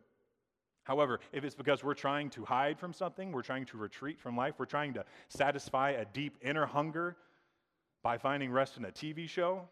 However, 0.88 1.20
if 1.32 1.44
it's 1.44 1.54
because 1.54 1.84
we're 1.84 1.92
trying 1.92 2.30
to 2.30 2.46
hide 2.46 2.78
from 2.78 2.94
something, 2.94 3.30
we're 3.30 3.42
trying 3.42 3.66
to 3.66 3.76
retreat 3.76 4.18
from 4.18 4.38
life, 4.38 4.54
we're 4.56 4.64
trying 4.64 4.94
to 4.94 5.04
satisfy 5.28 5.90
a 5.90 6.06
deep 6.06 6.38
inner 6.40 6.64
hunger 6.64 7.14
by 8.02 8.16
finding 8.16 8.50
rest 8.50 8.78
in 8.78 8.86
a 8.86 8.90
TV 8.90 9.28
show, 9.28 9.68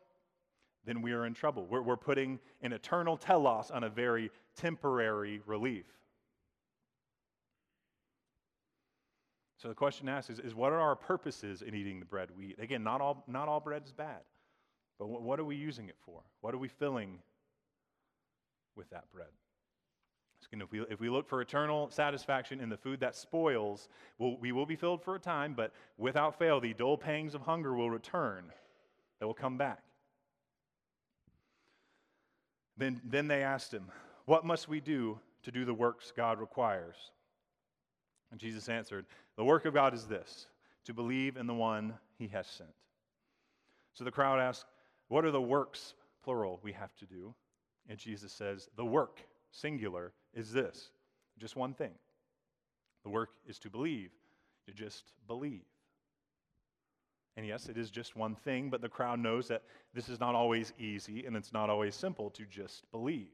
then 0.84 1.00
we 1.00 1.12
are 1.12 1.24
in 1.24 1.32
trouble. 1.32 1.66
We're, 1.70 1.80
we're 1.80 1.96
putting 1.96 2.38
an 2.60 2.74
eternal 2.74 3.16
telos 3.16 3.70
on 3.70 3.84
a 3.84 3.88
very 3.88 4.30
temporary 4.56 5.40
relief. 5.46 5.86
So 9.56 9.68
the 9.68 9.74
question 9.74 10.10
asked 10.10 10.28
is, 10.28 10.38
is 10.38 10.54
what 10.54 10.70
are 10.74 10.80
our 10.80 10.94
purposes 10.94 11.62
in 11.62 11.74
eating 11.74 11.98
the 11.98 12.04
bread 12.04 12.28
we 12.36 12.48
eat? 12.48 12.58
Again, 12.58 12.84
not 12.84 13.00
all, 13.00 13.24
not 13.26 13.48
all 13.48 13.60
bread 13.60 13.84
is 13.86 13.92
bad, 13.92 14.20
but 14.98 15.08
what, 15.08 15.22
what 15.22 15.40
are 15.40 15.44
we 15.44 15.56
using 15.56 15.88
it 15.88 15.96
for? 16.04 16.20
What 16.42 16.52
are 16.52 16.58
we 16.58 16.68
filling 16.68 17.20
with 18.76 18.90
that 18.90 19.10
bread? 19.10 19.28
If 20.52 20.70
we, 20.72 20.80
if 20.88 21.00
we 21.00 21.08
look 21.08 21.28
for 21.28 21.40
eternal 21.40 21.90
satisfaction 21.90 22.60
in 22.60 22.68
the 22.68 22.76
food 22.76 23.00
that 23.00 23.14
spoils, 23.14 23.88
we'll, 24.18 24.36
we 24.38 24.52
will 24.52 24.66
be 24.66 24.76
filled 24.76 25.02
for 25.02 25.14
a 25.14 25.20
time, 25.20 25.54
but 25.54 25.72
without 25.98 26.38
fail, 26.38 26.60
the 26.60 26.74
dull 26.74 26.96
pangs 26.96 27.34
of 27.34 27.42
hunger 27.42 27.74
will 27.74 27.90
return. 27.90 28.44
They 29.20 29.26
will 29.26 29.34
come 29.34 29.58
back. 29.58 29.82
Then, 32.76 33.00
then 33.04 33.28
they 33.28 33.42
asked 33.42 33.72
him, 33.72 33.86
What 34.26 34.44
must 34.44 34.68
we 34.68 34.80
do 34.80 35.18
to 35.42 35.50
do 35.50 35.64
the 35.64 35.74
works 35.74 36.12
God 36.14 36.40
requires? 36.40 36.96
And 38.30 38.40
Jesus 38.40 38.68
answered, 38.68 39.06
The 39.36 39.44
work 39.44 39.64
of 39.64 39.74
God 39.74 39.94
is 39.94 40.06
this, 40.06 40.46
to 40.84 40.94
believe 40.94 41.36
in 41.36 41.46
the 41.46 41.54
one 41.54 41.94
he 42.18 42.28
has 42.28 42.46
sent. 42.46 42.70
So 43.94 44.04
the 44.04 44.10
crowd 44.10 44.40
asked, 44.40 44.66
What 45.08 45.24
are 45.24 45.30
the 45.30 45.40
works, 45.40 45.94
plural, 46.22 46.60
we 46.62 46.72
have 46.72 46.94
to 46.96 47.06
do? 47.06 47.34
And 47.88 47.98
Jesus 47.98 48.32
says, 48.32 48.68
The 48.76 48.84
work, 48.84 49.20
singular, 49.50 50.12
is 50.36 50.52
this 50.52 50.90
just 51.38 51.56
one 51.56 51.74
thing. 51.74 51.92
The 53.02 53.10
work 53.10 53.30
is 53.48 53.58
to 53.60 53.70
believe, 53.70 54.10
to 54.66 54.72
just 54.72 55.04
believe. 55.26 55.64
And 57.36 57.46
yes, 57.46 57.68
it 57.68 57.76
is 57.76 57.90
just 57.90 58.16
one 58.16 58.34
thing, 58.34 58.70
but 58.70 58.80
the 58.80 58.88
crowd 58.88 59.18
knows 59.18 59.48
that 59.48 59.62
this 59.92 60.08
is 60.08 60.20
not 60.20 60.34
always 60.34 60.72
easy 60.78 61.26
and 61.26 61.36
it's 61.36 61.52
not 61.52 61.68
always 61.68 61.94
simple 61.94 62.30
to 62.30 62.44
just 62.46 62.90
believe. 62.90 63.28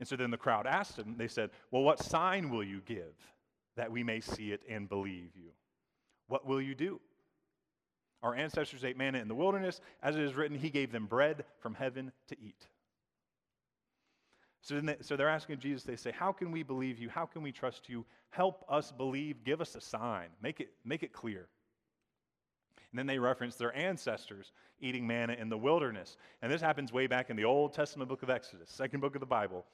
And 0.00 0.08
so 0.08 0.16
then 0.16 0.30
the 0.30 0.36
crowd 0.36 0.66
asked 0.66 0.98
him, 0.98 1.14
they 1.16 1.28
said, 1.28 1.50
Well, 1.70 1.82
what 1.82 2.00
sign 2.00 2.50
will 2.50 2.64
you 2.64 2.80
give 2.84 3.14
that 3.76 3.90
we 3.90 4.02
may 4.02 4.20
see 4.20 4.50
it 4.50 4.62
and 4.68 4.88
believe 4.88 5.30
you? 5.36 5.52
What 6.26 6.46
will 6.46 6.60
you 6.60 6.74
do? 6.74 7.00
Our 8.22 8.34
ancestors 8.34 8.84
ate 8.84 8.96
manna 8.96 9.18
in 9.18 9.28
the 9.28 9.34
wilderness. 9.34 9.80
As 10.02 10.16
it 10.16 10.22
is 10.22 10.34
written, 10.34 10.58
He 10.58 10.70
gave 10.70 10.90
them 10.90 11.06
bread 11.06 11.44
from 11.60 11.74
heaven 11.74 12.10
to 12.28 12.36
eat. 12.40 12.66
So, 14.62 14.80
they, 14.80 14.96
so 15.00 15.16
they're 15.16 15.28
asking 15.28 15.58
Jesus, 15.58 15.82
they 15.82 15.96
say, 15.96 16.12
How 16.12 16.32
can 16.32 16.50
we 16.50 16.62
believe 16.62 16.98
you? 16.98 17.08
How 17.08 17.26
can 17.26 17.42
we 17.42 17.52
trust 17.52 17.88
you? 17.88 18.04
Help 18.30 18.64
us 18.68 18.92
believe. 18.92 19.44
Give 19.44 19.60
us 19.60 19.74
a 19.74 19.80
sign. 19.80 20.28
Make 20.40 20.60
it, 20.60 20.70
make 20.84 21.02
it 21.02 21.12
clear. 21.12 21.48
And 22.90 22.98
then 22.98 23.06
they 23.06 23.18
reference 23.18 23.56
their 23.56 23.76
ancestors 23.76 24.52
eating 24.80 25.06
manna 25.06 25.34
in 25.34 25.48
the 25.48 25.56
wilderness. 25.56 26.16
And 26.42 26.52
this 26.52 26.60
happens 26.60 26.92
way 26.92 27.06
back 27.06 27.30
in 27.30 27.36
the 27.36 27.44
Old 27.44 27.72
Testament 27.72 28.08
book 28.08 28.22
of 28.22 28.30
Exodus, 28.30 28.70
second 28.70 29.00
book 29.00 29.14
of 29.14 29.20
the 29.20 29.26
Bible. 29.26 29.64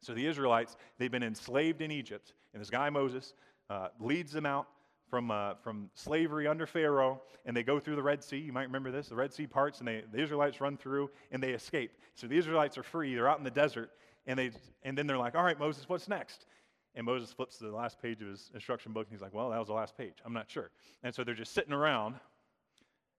So 0.00 0.14
the 0.14 0.26
Israelites, 0.26 0.76
they've 0.98 1.10
been 1.10 1.22
enslaved 1.22 1.80
in 1.80 1.90
Egypt. 1.90 2.32
And 2.54 2.60
this 2.60 2.70
guy, 2.70 2.90
Moses, 2.90 3.34
uh, 3.70 3.88
leads 4.00 4.32
them 4.32 4.46
out 4.46 4.68
from, 5.12 5.30
uh, 5.30 5.52
from 5.62 5.90
slavery 5.94 6.46
under 6.46 6.66
Pharaoh, 6.66 7.20
and 7.44 7.54
they 7.54 7.62
go 7.62 7.78
through 7.78 7.96
the 7.96 8.02
Red 8.02 8.24
Sea. 8.24 8.38
You 8.38 8.50
might 8.50 8.62
remember 8.62 8.90
this. 8.90 9.08
The 9.10 9.14
Red 9.14 9.30
Sea 9.30 9.46
parts, 9.46 9.80
and 9.80 9.86
they, 9.86 10.04
the 10.10 10.22
Israelites 10.22 10.58
run 10.58 10.78
through, 10.78 11.10
and 11.30 11.42
they 11.42 11.50
escape. 11.50 11.92
So 12.14 12.26
the 12.26 12.38
Israelites 12.38 12.78
are 12.78 12.82
free. 12.82 13.14
They're 13.14 13.28
out 13.28 13.36
in 13.36 13.44
the 13.44 13.50
desert, 13.50 13.90
and, 14.26 14.38
they, 14.38 14.52
and 14.84 14.96
then 14.96 15.06
they're 15.06 15.18
like, 15.18 15.34
all 15.34 15.42
right, 15.44 15.58
Moses, 15.58 15.86
what's 15.86 16.08
next? 16.08 16.46
And 16.94 17.04
Moses 17.04 17.30
flips 17.30 17.58
to 17.58 17.64
the 17.64 17.76
last 17.76 18.00
page 18.00 18.22
of 18.22 18.28
his 18.28 18.50
instruction 18.54 18.94
book, 18.94 19.06
and 19.06 19.14
he's 19.14 19.20
like, 19.20 19.34
well, 19.34 19.50
that 19.50 19.58
was 19.58 19.68
the 19.68 19.74
last 19.74 19.98
page. 19.98 20.14
I'm 20.24 20.32
not 20.32 20.50
sure. 20.50 20.70
And 21.02 21.14
so 21.14 21.24
they're 21.24 21.34
just 21.34 21.52
sitting 21.52 21.74
around 21.74 22.14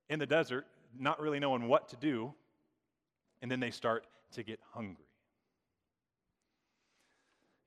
in 0.10 0.18
the 0.18 0.26
desert, 0.26 0.66
not 0.98 1.22
really 1.22 1.40
knowing 1.40 1.68
what 1.68 1.90
to 1.90 1.96
do, 1.98 2.34
and 3.44 3.52
then 3.52 3.60
they 3.60 3.70
start 3.70 4.08
to 4.32 4.42
get 4.42 4.60
hungry. 4.74 5.06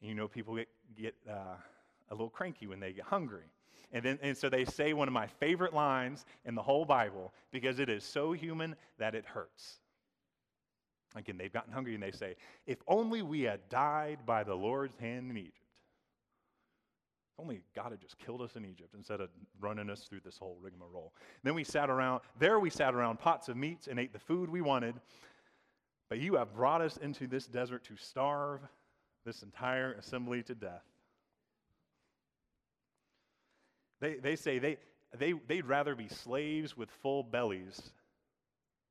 And 0.00 0.08
you 0.08 0.16
know, 0.16 0.26
people 0.26 0.56
get, 0.56 0.68
get 1.00 1.14
uh, 1.30 1.54
a 2.10 2.14
little 2.14 2.28
cranky 2.28 2.66
when 2.66 2.80
they 2.80 2.92
get 2.92 3.04
hungry. 3.04 3.44
And, 3.92 4.04
then, 4.04 4.18
and 4.22 4.36
so 4.36 4.48
they 4.48 4.64
say 4.64 4.92
one 4.92 5.08
of 5.08 5.14
my 5.14 5.26
favorite 5.26 5.72
lines 5.72 6.24
in 6.44 6.54
the 6.54 6.62
whole 6.62 6.84
Bible 6.84 7.32
because 7.52 7.78
it 7.78 7.88
is 7.88 8.04
so 8.04 8.32
human 8.32 8.76
that 8.98 9.14
it 9.14 9.24
hurts. 9.24 9.78
Again, 11.14 11.38
they've 11.38 11.52
gotten 11.52 11.72
hungry 11.72 11.94
and 11.94 12.02
they 12.02 12.10
say, 12.10 12.36
If 12.66 12.78
only 12.86 13.22
we 13.22 13.42
had 13.42 13.68
died 13.68 14.20
by 14.26 14.44
the 14.44 14.54
Lord's 14.54 14.96
hand 14.96 15.30
in 15.30 15.36
Egypt. 15.36 15.56
If 17.32 17.40
only 17.40 17.62
God 17.74 17.92
had 17.92 18.00
just 18.00 18.18
killed 18.18 18.42
us 18.42 18.56
in 18.56 18.64
Egypt 18.64 18.94
instead 18.94 19.20
of 19.20 19.30
running 19.60 19.88
us 19.88 20.02
through 20.02 20.20
this 20.24 20.36
whole 20.36 20.58
rigmarole. 20.60 21.12
Then 21.42 21.54
we 21.54 21.64
sat 21.64 21.90
around, 21.90 22.22
there 22.38 22.58
we 22.58 22.70
sat 22.70 22.94
around 22.94 23.18
pots 23.18 23.48
of 23.48 23.56
meats 23.56 23.88
and 23.88 24.00
ate 24.00 24.12
the 24.12 24.18
food 24.18 24.50
we 24.50 24.62
wanted. 24.62 24.94
But 26.08 26.18
you 26.18 26.36
have 26.36 26.54
brought 26.54 26.80
us 26.80 26.96
into 26.98 27.26
this 27.26 27.46
desert 27.46 27.84
to 27.84 27.96
starve 27.96 28.60
this 29.24 29.42
entire 29.42 29.92
assembly 29.94 30.42
to 30.44 30.54
death. 30.54 30.84
They, 34.00 34.14
they 34.14 34.36
say 34.36 34.58
they, 34.58 34.78
they, 35.18 35.34
they'd 35.46 35.66
rather 35.66 35.94
be 35.94 36.08
slaves 36.08 36.76
with 36.76 36.90
full 37.02 37.22
bellies 37.22 37.80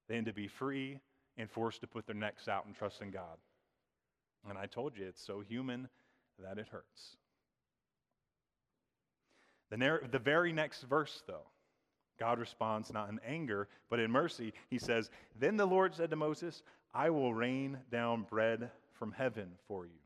than 0.07 0.25
to 0.25 0.33
be 0.33 0.47
free 0.47 0.99
and 1.37 1.49
forced 1.49 1.81
to 1.81 1.87
put 1.87 2.05
their 2.05 2.15
necks 2.15 2.47
out 2.47 2.65
and 2.65 2.75
trust 2.75 3.01
in 3.01 3.11
God. 3.11 3.37
And 4.47 4.57
I 4.57 4.67
told 4.67 4.97
you, 4.97 5.05
it's 5.05 5.25
so 5.25 5.41
human 5.41 5.89
that 6.39 6.57
it 6.57 6.67
hurts. 6.71 7.17
The, 9.71 9.77
narr- 9.77 10.03
the 10.09 10.19
very 10.19 10.53
next 10.53 10.83
verse, 10.83 11.23
though, 11.25 11.47
God 12.19 12.39
responds 12.39 12.93
not 12.93 13.09
in 13.09 13.19
anger, 13.25 13.67
but 13.89 13.99
in 13.99 14.11
mercy. 14.11 14.53
He 14.69 14.77
says, 14.77 15.09
Then 15.39 15.57
the 15.57 15.65
Lord 15.65 15.95
said 15.95 16.11
to 16.11 16.15
Moses, 16.15 16.63
I 16.93 17.09
will 17.09 17.33
rain 17.33 17.79
down 17.91 18.23
bread 18.29 18.69
from 18.93 19.11
heaven 19.11 19.49
for 19.67 19.85
you. 19.85 20.04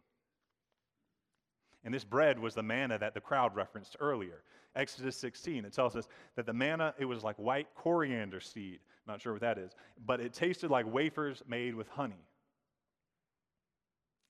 And 1.83 1.93
this 1.93 2.03
bread 2.03 2.37
was 2.39 2.55
the 2.55 2.63
manna 2.63 2.97
that 2.97 3.13
the 3.13 3.21
crowd 3.21 3.55
referenced 3.55 3.95
earlier. 3.99 4.43
Exodus 4.75 5.15
16, 5.17 5.65
it 5.65 5.73
tells 5.73 5.95
us 5.95 6.07
that 6.35 6.45
the 6.45 6.53
manna, 6.53 6.93
it 6.99 7.05
was 7.05 7.23
like 7.23 7.37
white 7.37 7.67
coriander 7.75 8.39
seed. 8.39 8.79
Not 9.07 9.21
sure 9.21 9.33
what 9.33 9.41
that 9.41 9.57
is, 9.57 9.71
but 10.05 10.19
it 10.19 10.33
tasted 10.33 10.69
like 10.69 10.91
wafers 10.91 11.41
made 11.47 11.73
with 11.73 11.87
honey. 11.87 12.23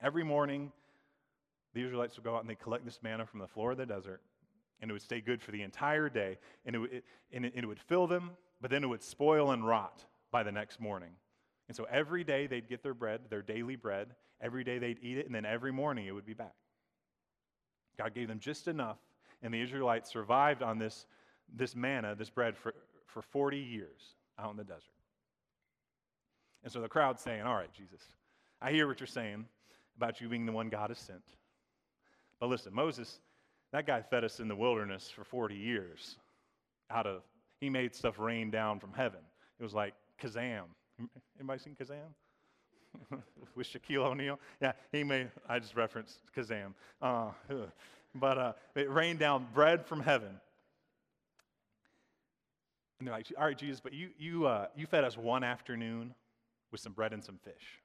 Every 0.01 0.23
morning, 0.23 0.71
the 1.73 1.83
Israelites 1.83 2.15
would 2.15 2.23
go 2.23 2.35
out 2.35 2.41
and 2.41 2.49
they 2.49 2.55
collect 2.55 2.85
this 2.85 2.99
manna 3.03 3.25
from 3.25 3.39
the 3.39 3.47
floor 3.47 3.71
of 3.71 3.77
the 3.77 3.85
desert, 3.85 4.21
and 4.79 4.89
it 4.89 4.93
would 4.93 5.01
stay 5.01 5.19
good 5.19 5.41
for 5.41 5.51
the 5.51 5.61
entire 5.61 6.07
day, 6.07 6.37
and 6.65 6.75
it, 6.75 6.81
it, 6.93 7.03
and 7.33 7.45
it 7.45 7.65
would 7.65 7.79
fill 7.79 8.07
them, 8.07 8.31
but 8.61 8.71
then 8.71 8.83
it 8.83 8.87
would 8.87 9.03
spoil 9.03 9.51
and 9.51 9.67
rot 9.67 10.05
by 10.31 10.43
the 10.43 10.51
next 10.51 10.79
morning. 10.79 11.11
And 11.67 11.75
so 11.75 11.85
every 11.91 12.23
day 12.23 12.47
they'd 12.47 12.67
get 12.67 12.81
their 12.81 12.93
bread, 12.93 13.21
their 13.29 13.41
daily 13.41 13.75
bread. 13.75 14.15
Every 14.41 14.63
day 14.63 14.79
they'd 14.79 14.99
eat 15.01 15.17
it, 15.17 15.25
and 15.25 15.35
then 15.35 15.45
every 15.45 15.71
morning 15.71 16.07
it 16.07 16.11
would 16.11 16.25
be 16.25 16.33
back. 16.33 16.55
God 17.99 18.15
gave 18.15 18.29
them 18.29 18.39
just 18.39 18.67
enough, 18.69 18.97
and 19.43 19.53
the 19.53 19.61
Israelites 19.61 20.09
survived 20.09 20.63
on 20.63 20.79
this, 20.79 21.05
this 21.53 21.75
manna, 21.75 22.15
this 22.15 22.29
bread, 22.29 22.55
for, 22.55 22.73
for 23.05 23.21
40 23.21 23.57
years 23.57 24.15
out 24.39 24.51
in 24.51 24.57
the 24.57 24.63
desert. 24.63 24.83
And 26.63 26.71
so 26.71 26.81
the 26.81 26.87
crowd's 26.87 27.21
saying, 27.21 27.41
All 27.41 27.55
right, 27.55 27.71
Jesus, 27.73 28.01
I 28.61 28.71
hear 28.71 28.87
what 28.87 28.99
you're 29.01 29.07
saying 29.07 29.45
about 29.97 30.21
you 30.21 30.29
being 30.29 30.45
the 30.45 30.51
one 30.53 30.69
God 30.69 30.89
has 30.89 30.97
sent. 30.97 31.23
But 32.39 32.47
listen, 32.47 32.73
Moses, 32.73 33.19
that 33.73 33.85
guy 33.85 34.01
fed 34.01 34.23
us 34.23 34.39
in 34.39 34.47
the 34.47 34.55
wilderness 34.55 35.09
for 35.13 35.25
40 35.25 35.55
years. 35.55 36.15
Out 36.89 37.05
of, 37.05 37.21
he 37.59 37.69
made 37.69 37.93
stuff 37.93 38.17
rain 38.17 38.49
down 38.49 38.79
from 38.79 38.93
heaven. 38.93 39.19
It 39.59 39.63
was 39.63 39.73
like 39.73 39.93
Kazaam. 40.21 40.63
Anybody 41.37 41.59
seen 41.59 41.75
Kazaam? 41.75 42.13
with 43.55 43.67
Shaquille 43.67 44.05
O'Neal. 44.05 44.39
Yeah, 44.61 44.73
he 44.91 45.03
made, 45.03 45.29
I 45.47 45.59
just 45.59 45.75
referenced 45.75 46.19
Kazaam. 46.35 46.73
Uh, 47.01 47.31
but 48.15 48.37
uh, 48.37 48.53
it 48.75 48.89
rained 48.91 49.19
down 49.19 49.47
bread 49.53 49.85
from 49.85 50.01
heaven. 50.01 50.29
And 52.99 53.07
they're 53.07 53.15
like, 53.15 53.27
all 53.37 53.45
right, 53.45 53.57
Jesus, 53.57 53.79
but 53.79 53.93
you, 53.93 54.09
you, 54.17 54.45
uh, 54.45 54.67
you 54.75 54.85
fed 54.85 55.03
us 55.03 55.17
one 55.17 55.43
afternoon 55.43 56.13
with 56.71 56.81
some 56.81 56.91
bread 56.91 57.13
and 57.13 57.23
some 57.23 57.37
fish. 57.43 57.81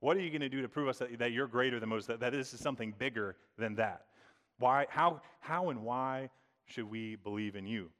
What 0.00 0.16
are 0.16 0.20
you 0.20 0.30
going 0.30 0.42
to 0.42 0.48
do 0.48 0.62
to 0.62 0.68
prove 0.68 0.88
us 0.88 0.98
that, 0.98 1.18
that 1.18 1.32
you're 1.32 1.48
greater 1.48 1.80
than 1.80 1.88
Moses, 1.88 2.06
that, 2.06 2.20
that 2.20 2.32
this 2.32 2.54
is 2.54 2.60
something 2.60 2.94
bigger 2.96 3.34
than 3.58 3.74
that? 3.76 4.04
Why, 4.58 4.86
how, 4.88 5.20
how 5.40 5.70
and 5.70 5.82
why 5.82 6.30
should 6.66 6.88
we 6.88 7.16
believe 7.16 7.56
in 7.56 7.66
you? 7.66 7.90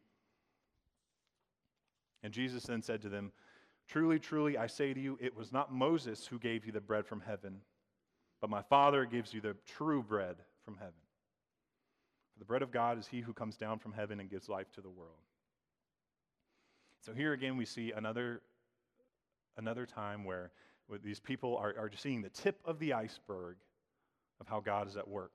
And 2.22 2.33
Jesus 2.33 2.64
then 2.64 2.83
said 2.83 3.03
to 3.03 3.09
them, 3.09 3.33
Truly, 3.88 4.18
truly, 4.18 4.59
I 4.59 4.66
say 4.66 4.92
to 4.92 5.01
you, 5.01 5.18
it 5.20 5.35
was 5.35 5.51
not 5.51 5.72
Moses 5.72 6.27
who 6.27 6.38
gave 6.38 6.66
you 6.66 6.72
the 6.72 6.81
bread 6.81 7.07
from 7.07 7.20
heaven, 7.20 7.62
but 8.40 8.51
my 8.51 8.61
Father 8.62 9.07
gives 9.07 9.33
you 9.33 9.40
the 9.40 9.57
true 9.66 10.03
bread 10.03 10.37
from 10.64 10.77
heaven. 10.77 10.92
For 12.35 12.38
the 12.38 12.44
bread 12.44 12.62
of 12.62 12.70
God 12.70 12.98
is 12.98 13.07
he 13.07 13.20
who 13.20 13.33
comes 13.33 13.57
down 13.57 13.79
from 13.79 13.92
heaven 13.92 14.20
and 14.20 14.29
gives 14.29 14.48
life 14.48 14.70
to 14.72 14.83
the 14.83 14.90
world. 14.90 15.16
So 17.01 17.14
here 17.14 17.33
again, 17.33 17.57
we 17.57 17.64
see 17.64 17.92
another, 17.92 18.42
another 19.57 19.87
time 19.87 20.24
where, 20.24 20.51
these 21.03 21.20
people 21.20 21.57
are, 21.57 21.74
are 21.79 21.90
seeing 21.94 22.22
the 22.22 22.31
tip 22.31 22.59
of 22.64 22.79
the 22.79 22.94
iceberg 22.94 23.57
of 24.40 24.48
how 24.48 24.61
God 24.61 24.88
is 24.88 24.96
at 24.96 25.07
work. 25.07 25.33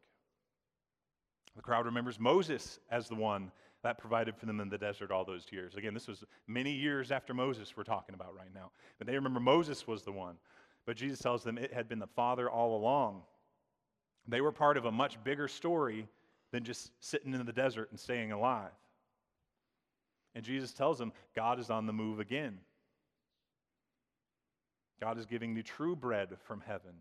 The 1.56 1.62
crowd 1.62 1.86
remembers 1.86 2.20
Moses 2.20 2.80
as 2.90 3.08
the 3.08 3.16
one 3.16 3.52
that 3.84 3.98
provided 3.98 4.36
for 4.38 4.46
them 4.46 4.62
in 4.62 4.70
the 4.70 4.78
desert 4.78 5.12
all 5.12 5.26
those 5.26 5.46
years. 5.52 5.76
Again, 5.76 5.94
this 5.94 6.08
was 6.08 6.24
many 6.48 6.72
years 6.72 7.12
after 7.12 7.34
Moses 7.34 7.76
we're 7.76 7.84
talking 7.84 8.16
about 8.16 8.34
right 8.36 8.54
now. 8.54 8.72
But 8.98 9.08
they 9.08 9.14
remember 9.14 9.42
Moses 9.42 9.86
was 9.86 10.04
the 10.04 10.12
one. 10.12 10.38
But 10.86 10.96
Jesus 10.96 11.20
tells 11.20 11.44
them 11.44 11.58
it 11.58 11.74
had 11.74 11.90
been 11.90 12.00
the 12.00 12.08
Father 12.08 12.50
all 12.50 12.78
along. 12.78 13.24
They 14.28 14.40
were 14.40 14.54
part 14.54 14.78
of 14.78 14.86
a 14.86 14.92
much 14.92 15.22
bigger 15.24 15.50
story 15.50 16.08
than 16.52 16.64
just 16.64 16.92
sitting 17.02 17.34
in 17.34 17.46
the 17.46 17.54
desert 17.54 17.90
and 17.92 18.00
staying 18.00 18.32
alive. 18.32 18.72
And 20.34 20.46
Jesus 20.46 20.72
tells 20.72 20.98
them 20.98 21.12
God 21.36 21.60
is 21.60 21.70
on 21.70 21.86
the 21.86 21.94
move 21.94 22.22
again. 22.22 22.60
God 25.02 25.18
is 25.18 25.26
giving 25.26 25.54
the 25.54 25.64
true 25.64 25.96
bread 25.96 26.30
from 26.46 26.64
heaven, 26.66 26.94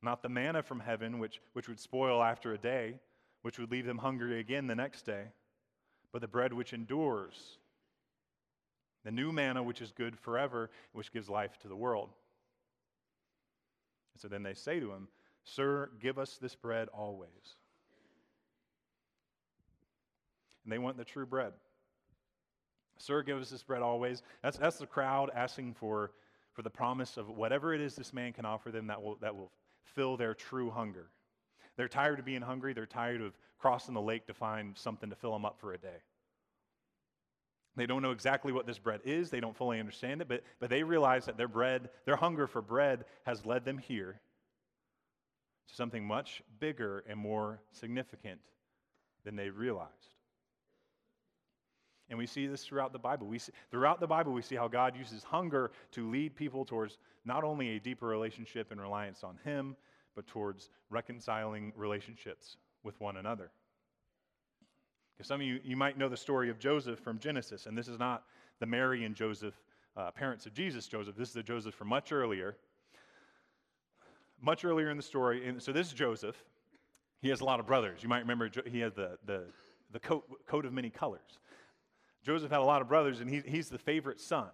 not 0.00 0.22
the 0.22 0.30
manna 0.30 0.62
from 0.62 0.80
heaven, 0.80 1.18
which, 1.18 1.40
which 1.52 1.68
would 1.68 1.78
spoil 1.78 2.22
after 2.22 2.54
a 2.54 2.58
day, 2.58 2.94
which 3.42 3.58
would 3.58 3.70
leave 3.70 3.84
them 3.84 3.98
hungry 3.98 4.40
again 4.40 4.66
the 4.66 4.74
next 4.74 5.04
day 5.04 5.24
but 6.12 6.20
the 6.20 6.28
bread 6.28 6.52
which 6.52 6.72
endures, 6.72 7.58
the 9.04 9.10
new 9.10 9.32
manna 9.32 9.62
which 9.62 9.80
is 9.80 9.90
good 9.92 10.18
forever, 10.18 10.70
which 10.92 11.12
gives 11.12 11.28
life 11.28 11.58
to 11.62 11.68
the 11.68 11.76
world. 11.76 12.10
And 14.14 14.20
so 14.20 14.28
then 14.28 14.42
they 14.42 14.54
say 14.54 14.78
to 14.78 14.92
him, 14.92 15.08
Sir, 15.44 15.90
give 16.00 16.18
us 16.18 16.38
this 16.40 16.54
bread 16.54 16.88
always. 16.88 17.56
And 20.64 20.72
they 20.72 20.78
want 20.78 20.96
the 20.96 21.04
true 21.04 21.26
bread. 21.26 21.52
Sir, 22.98 23.22
give 23.22 23.38
us 23.38 23.50
this 23.50 23.64
bread 23.64 23.82
always. 23.82 24.22
That's, 24.42 24.56
that's 24.56 24.78
the 24.78 24.86
crowd 24.86 25.30
asking 25.34 25.74
for, 25.74 26.12
for 26.52 26.62
the 26.62 26.70
promise 26.70 27.16
of 27.16 27.28
whatever 27.28 27.74
it 27.74 27.80
is 27.80 27.96
this 27.96 28.12
man 28.12 28.32
can 28.32 28.44
offer 28.44 28.70
them 28.70 28.86
that 28.86 29.02
will, 29.02 29.16
that 29.20 29.34
will 29.34 29.50
fill 29.82 30.16
their 30.16 30.34
true 30.34 30.70
hunger. 30.70 31.08
They're 31.82 31.88
tired 31.88 32.20
of 32.20 32.24
being 32.24 32.42
hungry. 32.42 32.74
They're 32.74 32.86
tired 32.86 33.20
of 33.20 33.36
crossing 33.58 33.92
the 33.92 34.00
lake 34.00 34.28
to 34.28 34.34
find 34.34 34.78
something 34.78 35.10
to 35.10 35.16
fill 35.16 35.32
them 35.32 35.44
up 35.44 35.58
for 35.58 35.72
a 35.72 35.78
day. 35.78 35.96
They 37.74 37.86
don't 37.86 38.02
know 38.02 38.12
exactly 38.12 38.52
what 38.52 38.68
this 38.68 38.78
bread 38.78 39.00
is. 39.04 39.30
They 39.30 39.40
don't 39.40 39.56
fully 39.56 39.80
understand 39.80 40.20
it, 40.20 40.28
but, 40.28 40.44
but 40.60 40.70
they 40.70 40.84
realize 40.84 41.26
that 41.26 41.36
their 41.36 41.48
bread, 41.48 41.90
their 42.04 42.14
hunger 42.14 42.46
for 42.46 42.62
bread, 42.62 43.04
has 43.24 43.44
led 43.44 43.64
them 43.64 43.78
here 43.78 44.20
to 45.70 45.74
something 45.74 46.06
much 46.06 46.40
bigger 46.60 47.02
and 47.08 47.18
more 47.18 47.60
significant 47.72 48.38
than 49.24 49.34
they 49.34 49.50
realized. 49.50 49.90
And 52.10 52.16
we 52.16 52.26
see 52.28 52.46
this 52.46 52.62
throughout 52.62 52.92
the 52.92 53.00
Bible. 53.00 53.26
We 53.26 53.40
see, 53.40 53.50
throughout 53.72 53.98
the 53.98 54.06
Bible, 54.06 54.32
we 54.32 54.42
see 54.42 54.54
how 54.54 54.68
God 54.68 54.96
uses 54.96 55.24
hunger 55.24 55.72
to 55.92 56.08
lead 56.08 56.36
people 56.36 56.64
towards 56.64 56.98
not 57.24 57.42
only 57.42 57.70
a 57.70 57.80
deeper 57.80 58.06
relationship 58.06 58.70
and 58.70 58.80
reliance 58.80 59.24
on 59.24 59.40
Him, 59.42 59.74
but 60.14 60.26
towards 60.26 60.70
reconciling 60.90 61.72
relationships 61.76 62.56
with 62.82 63.00
one 63.00 63.16
another. 63.16 63.50
Because 65.16 65.28
some 65.28 65.40
of 65.40 65.46
you, 65.46 65.60
you 65.62 65.76
might 65.76 65.98
know 65.98 66.08
the 66.08 66.16
story 66.16 66.50
of 66.50 66.58
Joseph 66.58 66.98
from 66.98 67.18
Genesis, 67.18 67.66
and 67.66 67.76
this 67.76 67.88
is 67.88 67.98
not 67.98 68.24
the 68.60 68.66
Mary 68.66 69.04
and 69.04 69.14
Joseph, 69.14 69.54
uh, 69.96 70.10
parents 70.10 70.46
of 70.46 70.54
Jesus 70.54 70.86
Joseph. 70.86 71.16
This 71.16 71.28
is 71.28 71.34
the 71.34 71.42
Joseph 71.42 71.74
from 71.74 71.88
much 71.88 72.12
earlier. 72.12 72.56
Much 74.40 74.64
earlier 74.64 74.90
in 74.90 74.96
the 74.96 75.02
story. 75.02 75.46
And 75.46 75.62
so 75.62 75.72
this 75.72 75.88
is 75.88 75.92
Joseph. 75.92 76.36
He 77.20 77.28
has 77.28 77.40
a 77.40 77.44
lot 77.44 77.60
of 77.60 77.66
brothers. 77.66 78.02
You 78.02 78.08
might 78.08 78.20
remember 78.20 78.50
he 78.66 78.80
had 78.80 78.96
the, 78.96 79.18
the, 79.24 79.44
the 79.92 80.00
coat, 80.00 80.24
coat 80.46 80.64
of 80.64 80.72
many 80.72 80.90
colors. 80.90 81.38
Joseph 82.24 82.50
had 82.50 82.60
a 82.60 82.64
lot 82.64 82.82
of 82.82 82.88
brothers, 82.88 83.20
and 83.20 83.28
he, 83.28 83.42
he's 83.46 83.68
the 83.68 83.78
favorite 83.78 84.20
son. 84.20 84.48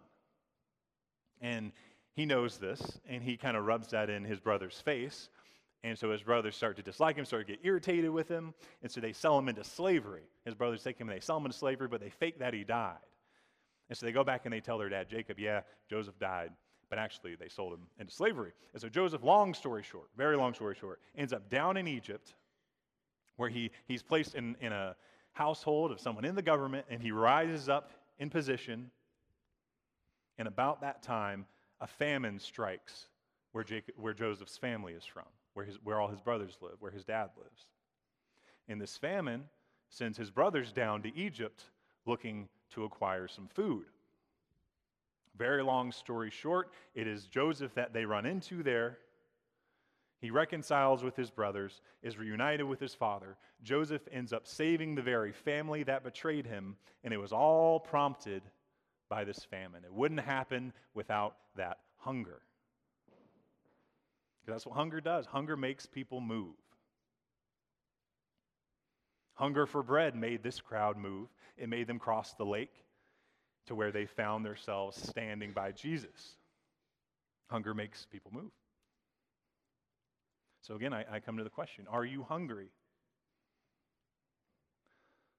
And 1.41 1.73
he 2.15 2.27
knows 2.27 2.59
this, 2.59 2.99
and 3.09 3.23
he 3.23 3.37
kind 3.37 3.57
of 3.57 3.65
rubs 3.65 3.89
that 3.89 4.11
in 4.11 4.25
his 4.25 4.41
brother's 4.41 4.81
face. 4.81 5.29
And 5.85 5.97
so 5.97 6.11
his 6.11 6.23
brothers 6.23 6.57
start 6.57 6.77
to 6.77 6.83
dislike 6.83 7.17
him, 7.17 7.25
start 7.25 7.47
to 7.47 7.53
get 7.53 7.65
irritated 7.65 8.11
with 8.11 8.29
him, 8.29 8.53
and 8.83 8.91
so 8.91 9.01
they 9.01 9.13
sell 9.13 9.39
him 9.39 9.49
into 9.49 9.63
slavery. 9.63 10.25
His 10.45 10.55
brothers 10.55 10.83
take 10.83 10.99
him 10.99 11.09
and 11.09 11.17
they 11.17 11.21
sell 11.21 11.37
him 11.37 11.47
into 11.47 11.57
slavery, 11.57 11.87
but 11.89 12.01
they 12.01 12.11
fake 12.11 12.41
that 12.41 12.53
he 12.53 12.65
died. 12.65 12.97
And 13.89 13.97
so 13.97 14.05
they 14.05 14.13
go 14.13 14.25
back 14.25 14.43
and 14.45 14.53
they 14.53 14.61
tell 14.61 14.79
their 14.79 14.89
dad, 14.89 15.09
Jacob, 15.09 15.39
yeah, 15.39 15.61
Joseph 15.89 16.19
died, 16.19 16.51
but 16.91 16.99
actually 16.99 17.37
they 17.37 17.49
sold 17.49 17.75
him 17.75 17.87
into 17.99 18.13
slavery. 18.13 18.53
And 18.73 18.83
so 18.83 18.89
Joseph, 18.89 19.23
long 19.23 19.55
story 19.55 19.83
short, 19.83 20.09
very 20.17 20.37
long 20.37 20.53
story 20.53 20.75
short, 20.75 21.01
ends 21.17 21.33
up 21.33 21.49
down 21.49 21.77
in 21.77 21.87
Egypt, 21.87 22.35
where 23.37 23.49
he, 23.49 23.71
he's 23.87 24.03
placed 24.03 24.35
in, 24.35 24.57
in 24.61 24.73
a 24.73 24.97
household 25.33 25.93
of 25.93 26.01
someone 26.01 26.25
in 26.25 26.35
the 26.35 26.43
government, 26.43 26.87
and 26.91 27.01
he 27.01 27.13
rises 27.13 27.69
up 27.69 27.93
in 28.19 28.31
position. 28.31 28.91
And 30.39 30.49
about 30.49 30.81
that 30.81 31.03
time, 31.03 31.47
a 31.81 31.87
famine 31.87 32.41
strikes 32.41 33.09
where, 33.53 33.63
Jacob, 33.63 33.95
where 33.97 34.13
Joseph's 34.13 34.59
family 34.59 34.93
is 34.93 35.05
from, 35.05 35.25
where, 35.59 35.67
his, 35.67 35.79
where 35.83 36.01
all 36.01 36.07
his 36.07 36.21
brothers 36.21 36.57
live, 36.63 36.77
where 36.79 36.93
his 36.93 37.05
dad 37.05 37.31
lives. 37.37 37.67
And 38.69 38.81
this 38.81 38.97
famine 38.97 39.43
sends 39.89 40.17
his 40.17 40.31
brothers 40.31 40.71
down 40.71 41.03
to 41.03 41.17
Egypt 41.17 41.65
looking 42.07 42.49
to 42.71 42.85
acquire 42.85 43.27
some 43.27 43.49
food. 43.49 43.87
Very 45.37 45.65
long 45.65 45.91
story 45.91 46.31
short, 46.31 46.71
it 46.95 47.09
is 47.09 47.27
Joseph 47.27 47.75
that 47.75 47.93
they 47.93 48.05
run 48.05 48.25
into 48.25 48.63
there. 48.63 48.99
He 50.21 50.31
reconciles 50.31 51.03
with 51.03 51.17
his 51.17 51.29
brothers, 51.29 51.81
is 52.05 52.19
reunited 52.19 52.67
with 52.67 52.79
his 52.79 52.95
father. 52.95 53.37
Joseph 53.61 54.03
ends 54.13 54.33
up 54.33 54.47
saving 54.47 54.95
the 54.95 55.03
very 55.03 55.33
family 55.33 55.83
that 55.83 56.05
betrayed 56.05 56.47
him, 56.47 56.77
and 57.03 57.13
it 57.13 57.19
was 57.19 57.33
all 57.33 57.81
prompted 57.81 58.45
by 59.09 59.25
this 59.25 59.45
famine. 59.51 59.83
It 59.85 59.93
wouldn't 59.93 60.21
happen 60.21 60.73
without 60.95 61.35
that 61.57 61.79
hunger. 61.97 62.43
That's 64.49 64.67
what 64.67 64.77
hunger 64.77 65.01
does. 65.01 65.27
Hunger 65.27 65.57
makes 65.57 65.87
people 65.87 66.21
move. 66.21 66.55
Hunger 69.35 69.67
for 69.67 69.83
bread 69.83 70.17
made 70.17 70.43
this 70.43 70.61
crowd 70.61 70.97
move. 70.97 71.29
It 71.57 71.69
made 71.69 71.87
them 71.87 71.99
cross 71.99 72.33
the 72.35 72.45
lake 72.45 72.75
to 73.67 73.75
where 73.75 73.93
they 73.93 74.07
found 74.07 74.45
themselves 74.45 75.01
standing 75.09 75.53
by 75.53 75.73
Jesus. 75.73 76.37
Hunger 77.49 77.75
makes 77.75 78.07
people 78.07 78.31
move. 78.35 78.51
So 80.63 80.75
again, 80.75 80.93
I, 80.93 81.05
I, 81.11 81.21
come 81.21 81.37
to 81.39 81.45
the 81.45 81.51
question 81.51 81.87
Are 81.89 82.05
you 82.05 82.23
hungry? 82.23 82.69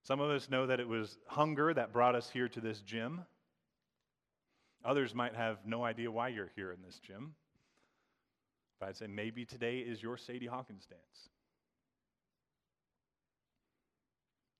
Some 0.03 0.21
of 0.21 0.31
us 0.31 0.49
know 0.49 0.67
that 0.67 0.79
it 0.79 0.87
was 0.87 1.17
hunger 1.27 1.73
that 1.73 1.93
brought 1.93 2.15
us 2.15 2.29
here 2.29 2.47
to 2.49 2.61
this 2.61 2.79
gym. 2.79 3.25
Others 4.83 5.13
might 5.13 5.35
have 5.35 5.57
no 5.65 5.83
idea 5.83 6.09
why 6.09 6.29
you're 6.29 6.51
here 6.55 6.71
in 6.71 6.81
this 6.81 6.99
gym. 6.99 7.35
But 8.79 8.89
I'd 8.89 8.97
say 8.97 9.07
maybe 9.07 9.45
today 9.45 9.79
is 9.79 10.01
your 10.01 10.17
Sadie 10.17 10.47
Hawkins 10.47 10.85
dance. 10.85 11.29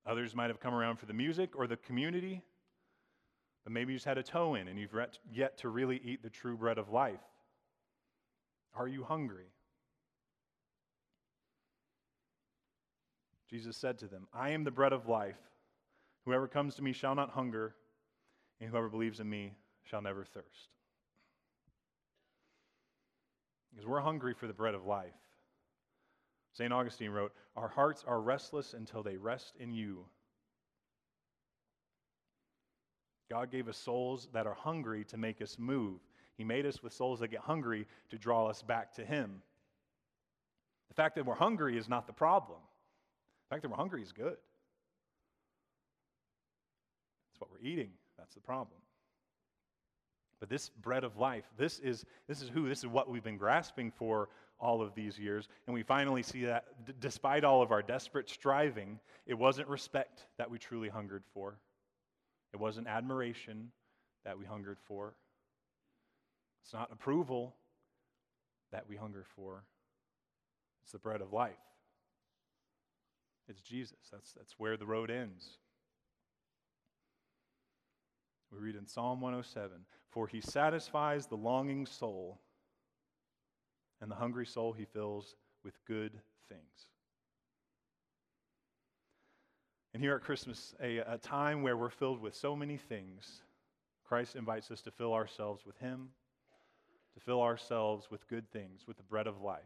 Others 0.06 0.36
might 0.36 0.50
have 0.50 0.60
come 0.60 0.74
around 0.74 0.98
for 0.98 1.06
the 1.06 1.14
music 1.14 1.56
or 1.56 1.68
the 1.68 1.78
community, 1.78 2.42
but 3.64 3.72
maybe 3.72 3.94
you 3.94 3.98
just 3.98 4.06
had 4.06 4.18
a 4.18 4.24
toe 4.24 4.56
in 4.56 4.68
and 4.68 4.80
you've 4.80 4.96
yet 5.32 5.58
to 5.60 5.70
really 5.70 6.02
eat 6.04 6.24
the 6.24 6.30
true 6.30 6.58
bread 6.58 6.78
of 6.78 6.90
life. 6.90 7.20
Are 8.76 8.88
you 8.88 9.04
hungry? 9.04 9.52
Jesus 13.50 13.78
said 13.78 13.98
to 14.00 14.08
them, 14.08 14.28
I 14.34 14.50
am 14.52 14.64
the 14.64 14.72
bread 14.72 14.94
of 14.94 15.08
life. 15.08 15.40
Whoever 16.26 16.48
comes 16.48 16.76
to 16.76 16.84
me 16.84 16.94
shall 16.94 17.16
not 17.16 17.32
hunger, 17.32 17.76
and 18.60 18.70
whoever 18.70 18.90
believes 18.90 19.20
in 19.20 19.30
me 19.30 19.54
shall 19.84 20.02
never 20.02 20.24
thirst. 20.24 20.70
Because 23.72 23.88
we're 23.88 24.00
hungry 24.00 24.34
for 24.34 24.48
the 24.48 24.54
bread 24.54 24.76
of 24.76 24.86
life. 24.86 25.14
St. 26.54 26.74
Augustine 26.74 27.12
wrote, 27.12 27.32
Our 27.56 27.68
hearts 27.68 28.04
are 28.08 28.20
restless 28.20 28.74
until 28.74 29.04
they 29.04 29.18
rest 29.18 29.56
in 29.60 29.72
you. 29.72 30.06
God 33.30 33.52
gave 33.52 33.68
us 33.68 33.78
souls 33.78 34.28
that 34.34 34.48
are 34.48 34.56
hungry 34.56 35.04
to 35.06 35.18
make 35.18 35.42
us 35.42 35.58
move. 35.60 36.00
He 36.36 36.44
made 36.44 36.66
us 36.66 36.82
with 36.82 36.94
souls 36.94 37.20
that 37.20 37.28
get 37.28 37.42
hungry 37.42 37.86
to 38.10 38.18
draw 38.18 38.48
us 38.48 38.64
back 38.64 38.94
to 38.96 39.06
Him. 39.06 39.42
The 40.88 40.96
fact 40.96 41.16
that 41.16 41.26
we're 41.26 41.36
hungry 41.36 41.78
is 41.78 41.88
not 41.88 42.08
the 42.08 42.14
problem. 42.14 42.58
The 43.48 43.56
fact 43.56 43.62
that 43.62 43.70
we're 43.70 43.78
hungry 43.78 44.02
is 44.02 44.12
good. 44.12 44.38
It's 47.32 47.40
what 47.40 47.52
we're 47.52 47.68
eating. 47.68 47.92
That's 48.18 48.34
the 48.34 48.42
problem. 48.42 48.80
But 50.40 50.50
this 50.50 50.70
bread 50.70 51.04
of 51.04 51.18
life, 51.18 51.46
this 51.58 51.80
is, 51.80 52.06
this 52.28 52.42
is 52.42 52.50
who, 52.50 52.70
this 52.70 52.80
is 52.80 52.88
what 52.88 53.10
we've 53.10 53.24
been 53.24 53.38
grasping 53.38 53.92
for 53.92 54.30
all 54.60 54.82
of 54.82 54.96
these 54.96 55.18
years. 55.18 55.48
And 55.68 55.74
we 55.74 55.84
finally 55.84 56.24
see 56.24 56.46
that 56.46 56.86
d- 56.86 56.94
despite 57.00 57.44
all 57.44 57.62
of 57.62 57.72
our 57.72 57.82
desperate 57.82 58.30
striving, 58.30 59.00
it 59.26 59.34
wasn't 59.34 59.68
respect 59.68 60.26
that 60.38 60.50
we 60.50 60.58
truly 60.58 60.90
hungered 60.90 61.24
for, 61.34 61.58
it 62.54 62.60
wasn't 62.60 62.88
admiration 62.88 63.72
that 64.26 64.38
we 64.38 64.46
hungered 64.46 64.78
for, 64.88 65.14
it's 66.64 66.74
not 66.74 66.90
approval 66.92 67.56
that 68.72 68.88
we 68.88 68.96
hunger 68.96 69.26
for, 69.36 69.64
it's 70.84 70.92
the 70.92 71.00
bread 71.00 71.22
of 71.22 71.34
life. 71.34 71.56
It's 73.48 73.62
Jesus. 73.62 73.98
That's, 74.12 74.32
that's 74.34 74.54
where 74.60 74.78
the 74.78 74.86
road 74.86 75.10
ends. 75.10 75.58
We 78.52 78.60
read 78.60 78.76
in 78.76 78.88
Psalm 78.88 79.22
107 79.22 79.86
For 80.10 80.28
he 80.28 80.42
satisfies 80.42 81.28
the 81.28 81.38
longing 81.38 81.86
soul, 81.86 82.40
and 84.02 84.10
the 84.10 84.16
hungry 84.16 84.46
soul 84.46 84.74
he 84.74 84.86
fills 84.86 85.36
with 85.64 85.74
good 85.86 86.12
things. 86.48 86.88
And 89.94 90.04
here 90.04 90.16
at 90.16 90.22
Christmas, 90.22 90.76
a, 90.82 90.98
a 90.98 91.18
time 91.18 91.64
where 91.64 91.76
we're 91.76 91.90
filled 91.90 92.22
with 92.22 92.36
so 92.36 92.56
many 92.56 92.78
things, 92.78 93.42
Christ 94.08 94.36
invites 94.36 94.72
us 94.72 94.82
to 94.84 94.92
fill 94.92 95.14
ourselves 95.14 95.66
with 95.66 95.78
him, 95.78 96.10
to 97.16 97.20
fill 97.20 97.42
ourselves 97.42 98.10
with 98.10 98.28
good 98.28 98.50
things, 98.52 98.82
with 98.88 98.98
the 98.98 99.04
bread 99.04 99.28
of 99.28 99.42
life. 99.42 99.62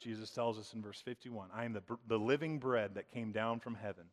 Jesus 0.00 0.30
tells 0.30 0.58
us 0.58 0.74
in 0.74 0.82
verse 0.82 1.00
51 1.00 1.48
I 1.54 1.64
am 1.64 1.72
the, 1.72 1.82
the 2.08 2.18
living 2.18 2.58
bread 2.58 2.94
that 2.94 3.12
came 3.12 3.32
down 3.32 3.60
from 3.60 3.74
heaven. 3.74 4.04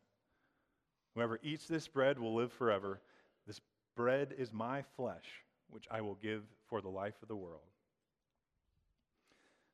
Whoever 1.18 1.40
eats 1.42 1.66
this 1.66 1.88
bread 1.88 2.20
will 2.20 2.36
live 2.36 2.52
forever. 2.52 3.02
This 3.48 3.60
bread 3.96 4.36
is 4.38 4.54
my 4.54 4.84
flesh, 4.96 5.26
which 5.72 5.88
I 5.90 6.02
will 6.02 6.14
give 6.14 6.44
for 6.70 6.80
the 6.80 6.90
life 6.90 7.16
of 7.24 7.28
the 7.28 7.36
world. 7.36 7.72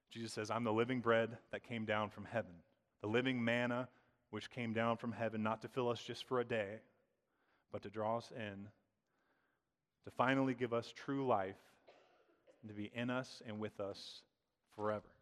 Jesus 0.10 0.32
says, 0.32 0.50
I'm 0.50 0.64
the 0.64 0.72
living 0.72 1.02
bread 1.02 1.38
that 1.52 1.68
came 1.68 1.84
down 1.84 2.12
from 2.12 2.24
heaven, 2.24 2.54
the 3.02 3.10
living 3.10 3.44
manna 3.44 3.90
which 4.30 4.50
came 4.52 4.72
down 4.72 4.96
from 4.96 5.12
heaven, 5.12 5.44
not 5.44 5.62
to 5.64 5.68
fill 5.68 5.90
us 5.90 6.02
just 6.02 6.24
for 6.24 6.40
a 6.40 6.46
day, 6.46 6.80
but 7.74 7.82
to 7.84 7.90
draw 7.90 8.20
us 8.20 8.32
in, 8.34 8.70
to 10.06 10.12
finally 10.12 10.54
give 10.54 10.72
us 10.72 10.94
true 10.96 11.28
life, 11.28 11.60
and 12.62 12.70
to 12.70 12.74
be 12.74 12.90
in 12.96 13.10
us 13.10 13.42
and 13.46 13.60
with 13.60 13.82
us 13.82 14.22
forever. 14.78 15.13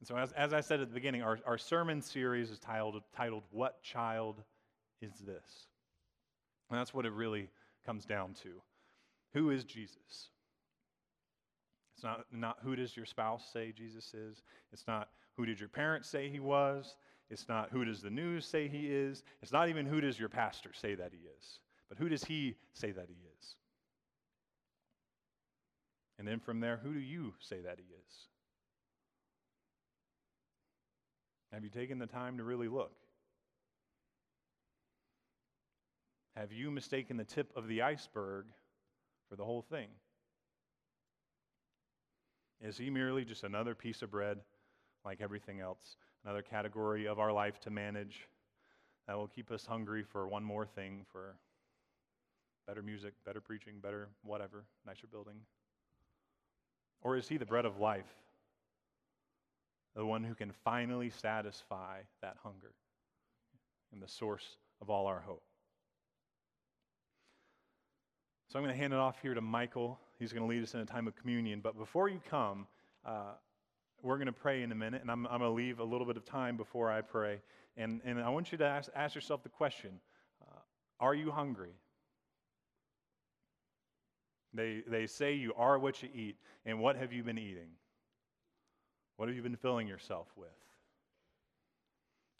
And 0.00 0.06
so, 0.06 0.16
as, 0.16 0.32
as 0.32 0.52
I 0.52 0.60
said 0.60 0.80
at 0.80 0.88
the 0.88 0.94
beginning, 0.94 1.22
our, 1.22 1.38
our 1.44 1.58
sermon 1.58 2.00
series 2.00 2.50
is 2.50 2.58
titled, 2.58 3.02
titled 3.16 3.42
What 3.50 3.82
Child 3.82 4.42
is 5.00 5.12
This? 5.18 5.66
And 6.70 6.78
that's 6.78 6.94
what 6.94 7.06
it 7.06 7.12
really 7.12 7.50
comes 7.84 8.04
down 8.04 8.34
to. 8.42 8.60
Who 9.34 9.50
is 9.50 9.64
Jesus? 9.64 10.30
It's 11.94 12.04
not, 12.04 12.26
not 12.30 12.58
who 12.62 12.76
does 12.76 12.96
your 12.96 13.06
spouse 13.06 13.50
say 13.52 13.72
Jesus 13.72 14.14
is. 14.14 14.42
It's 14.72 14.86
not 14.86 15.08
who 15.36 15.44
did 15.44 15.58
your 15.58 15.68
parents 15.68 16.08
say 16.08 16.28
he 16.28 16.40
was. 16.40 16.96
It's 17.30 17.48
not 17.48 17.70
who 17.70 17.84
does 17.84 18.00
the 18.00 18.10
news 18.10 18.46
say 18.46 18.68
he 18.68 18.86
is. 18.86 19.24
It's 19.42 19.52
not 19.52 19.68
even 19.68 19.84
who 19.84 20.00
does 20.00 20.18
your 20.18 20.28
pastor 20.28 20.70
say 20.72 20.94
that 20.94 21.12
he 21.12 21.18
is. 21.18 21.58
But 21.88 21.98
who 21.98 22.08
does 22.08 22.24
he 22.24 22.56
say 22.72 22.92
that 22.92 23.06
he 23.08 23.16
is? 23.38 23.56
And 26.18 26.26
then 26.26 26.38
from 26.38 26.60
there, 26.60 26.80
who 26.82 26.94
do 26.94 27.00
you 27.00 27.34
say 27.40 27.60
that 27.60 27.78
he 27.78 27.84
is? 27.84 28.28
Have 31.52 31.64
you 31.64 31.70
taken 31.70 31.98
the 31.98 32.06
time 32.06 32.36
to 32.38 32.44
really 32.44 32.68
look? 32.68 32.92
Have 36.36 36.52
you 36.52 36.70
mistaken 36.70 37.16
the 37.16 37.24
tip 37.24 37.50
of 37.56 37.66
the 37.66 37.82
iceberg 37.82 38.46
for 39.28 39.36
the 39.36 39.44
whole 39.44 39.62
thing? 39.62 39.88
Is 42.60 42.76
he 42.76 42.90
merely 42.90 43.24
just 43.24 43.44
another 43.44 43.74
piece 43.74 44.02
of 44.02 44.10
bread 44.10 44.38
like 45.04 45.20
everything 45.20 45.60
else, 45.60 45.96
another 46.24 46.42
category 46.42 47.06
of 47.06 47.18
our 47.18 47.32
life 47.32 47.60
to 47.60 47.70
manage 47.70 48.28
that 49.06 49.16
will 49.16 49.28
keep 49.28 49.50
us 49.50 49.64
hungry 49.64 50.02
for 50.02 50.28
one 50.28 50.44
more 50.44 50.66
thing, 50.66 51.06
for 51.10 51.36
better 52.66 52.82
music, 52.82 53.14
better 53.24 53.40
preaching, 53.40 53.74
better 53.80 54.08
whatever, 54.22 54.64
nicer 54.86 55.06
building? 55.06 55.36
Or 57.00 57.16
is 57.16 57.28
he 57.28 57.36
the 57.36 57.46
bread 57.46 57.64
of 57.64 57.78
life 57.78 58.12
the 59.96 60.04
one 60.04 60.24
who 60.24 60.34
can 60.34 60.52
finally 60.64 61.10
satisfy 61.10 62.00
that 62.22 62.36
hunger 62.42 62.72
and 63.92 64.02
the 64.02 64.08
source 64.08 64.56
of 64.80 64.90
all 64.90 65.06
our 65.06 65.20
hope. 65.20 65.42
So 68.48 68.58
I'm 68.58 68.64
going 68.64 68.74
to 68.74 68.80
hand 68.80 68.92
it 68.92 68.98
off 68.98 69.20
here 69.20 69.34
to 69.34 69.40
Michael. 69.40 69.98
He's 70.18 70.32
going 70.32 70.42
to 70.42 70.48
lead 70.48 70.62
us 70.62 70.74
in 70.74 70.80
a 70.80 70.86
time 70.86 71.06
of 71.06 71.14
communion. 71.16 71.60
But 71.60 71.76
before 71.76 72.08
you 72.08 72.20
come, 72.30 72.66
uh, 73.04 73.32
we're 74.02 74.16
going 74.16 74.26
to 74.26 74.32
pray 74.32 74.62
in 74.62 74.72
a 74.72 74.74
minute, 74.74 75.02
and 75.02 75.10
I'm, 75.10 75.26
I'm 75.26 75.40
going 75.40 75.50
to 75.50 75.54
leave 75.54 75.80
a 75.80 75.84
little 75.84 76.06
bit 76.06 76.16
of 76.16 76.24
time 76.24 76.56
before 76.56 76.90
I 76.90 77.02
pray. 77.02 77.40
And, 77.76 78.00
and 78.04 78.18
I 78.20 78.30
want 78.30 78.50
you 78.50 78.58
to 78.58 78.64
ask, 78.64 78.90
ask 78.94 79.14
yourself 79.14 79.42
the 79.42 79.48
question 79.50 80.00
uh, 80.42 80.60
Are 80.98 81.14
you 81.14 81.30
hungry? 81.30 81.72
They, 84.54 84.82
they 84.86 85.06
say 85.06 85.34
you 85.34 85.52
are 85.56 85.78
what 85.78 86.02
you 86.02 86.08
eat. 86.14 86.36
And 86.64 86.80
what 86.80 86.96
have 86.96 87.12
you 87.12 87.22
been 87.22 87.38
eating? 87.38 87.68
What 89.18 89.28
have 89.28 89.34
you 89.34 89.42
been 89.42 89.56
filling 89.56 89.88
yourself 89.88 90.28
with? 90.36 90.48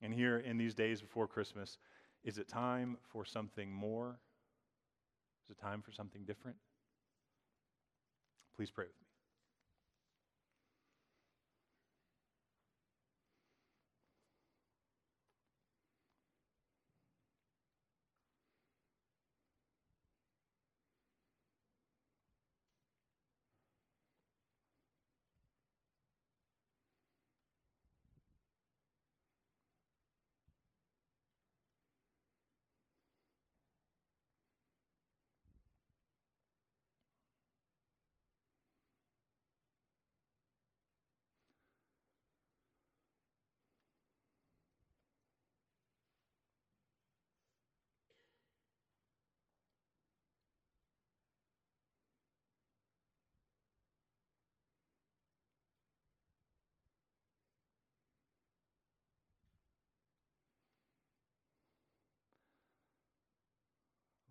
And 0.01 0.15
here 0.15 0.39
in 0.39 0.59
these 0.59 0.75
days 0.75 1.01
before 1.01 1.27
Christmas, 1.27 1.77
is 2.23 2.39
it 2.39 2.49
time 2.49 2.97
for 3.13 3.25
something 3.25 3.73
more? 3.73 4.21
Is 5.45 5.57
it 5.57 5.61
time 5.61 5.83
for 5.83 5.91
something 5.91 6.23
different? 6.25 6.57
Please 8.55 8.71
pray 8.71 8.85
with 8.85 8.95
me. 9.01 9.08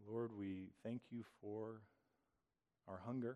Lord, 0.09 0.31
we 0.39 0.69
thank 0.83 1.01
you 1.11 1.23
for 1.41 1.81
our 2.87 2.99
hunger. 3.05 3.35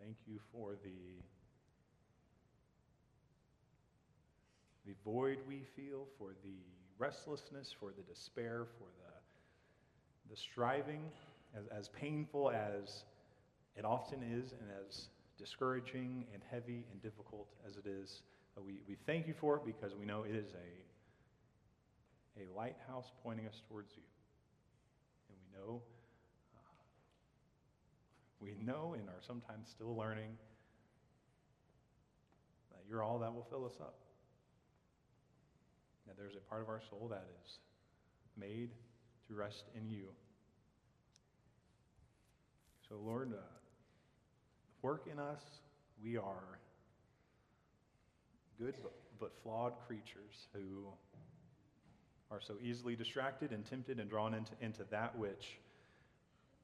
Thank 0.00 0.16
you 0.26 0.38
for 0.50 0.76
the, 0.82 1.20
the 4.86 4.94
void 5.04 5.38
we 5.46 5.62
feel, 5.76 6.06
for 6.16 6.30
the 6.42 6.56
restlessness, 6.98 7.74
for 7.78 7.90
the 7.90 8.02
despair, 8.02 8.66
for 8.78 8.86
the, 8.98 10.34
the 10.34 10.36
striving, 10.36 11.02
as, 11.54 11.66
as 11.66 11.88
painful 11.88 12.50
as 12.50 13.04
it 13.76 13.84
often 13.84 14.20
is, 14.22 14.52
and 14.52 14.70
as 14.88 15.08
discouraging 15.38 16.24
and 16.32 16.42
heavy 16.50 16.86
and 16.92 17.02
difficult 17.02 17.48
as 17.66 17.76
it 17.76 17.86
is. 17.86 18.22
We, 18.64 18.80
we 18.88 18.96
thank 19.06 19.28
you 19.28 19.34
for 19.38 19.56
it 19.56 19.66
because 19.66 19.94
we 19.94 20.06
know 20.06 20.22
it 20.22 20.34
is 20.34 20.48
a 20.54 20.88
a 22.38 22.56
lighthouse 22.56 23.10
pointing 23.22 23.46
us 23.46 23.62
towards 23.68 23.92
you. 23.96 24.02
And 25.28 25.36
we 25.38 25.58
know, 25.58 25.82
uh, 26.54 26.60
we 28.40 28.54
know 28.64 28.94
and 28.98 29.08
are 29.08 29.22
sometimes 29.26 29.68
still 29.68 29.96
learning 29.96 30.36
that 32.70 32.82
you're 32.88 33.02
all 33.02 33.18
that 33.18 33.34
will 33.34 33.46
fill 33.50 33.66
us 33.66 33.80
up. 33.80 33.96
That 36.06 36.16
there's 36.16 36.36
a 36.36 36.48
part 36.48 36.62
of 36.62 36.68
our 36.68 36.80
soul 36.88 37.08
that 37.10 37.26
is 37.44 37.58
made 38.36 38.70
to 39.28 39.34
rest 39.34 39.64
in 39.76 39.88
you. 39.90 40.08
So, 42.88 42.94
Lord, 43.04 43.32
uh, 43.34 43.42
work 44.80 45.06
in 45.10 45.18
us. 45.18 45.42
We 46.02 46.16
are 46.16 46.58
good 48.58 48.74
but, 48.82 48.92
but 49.20 49.32
flawed 49.42 49.74
creatures 49.86 50.46
who 50.52 50.86
are 52.30 52.40
so 52.40 52.54
easily 52.62 52.94
distracted 52.94 53.52
and 53.52 53.64
tempted 53.64 53.98
and 53.98 54.10
drawn 54.10 54.34
into, 54.34 54.52
into 54.60 54.84
that 54.90 55.16
which 55.16 55.58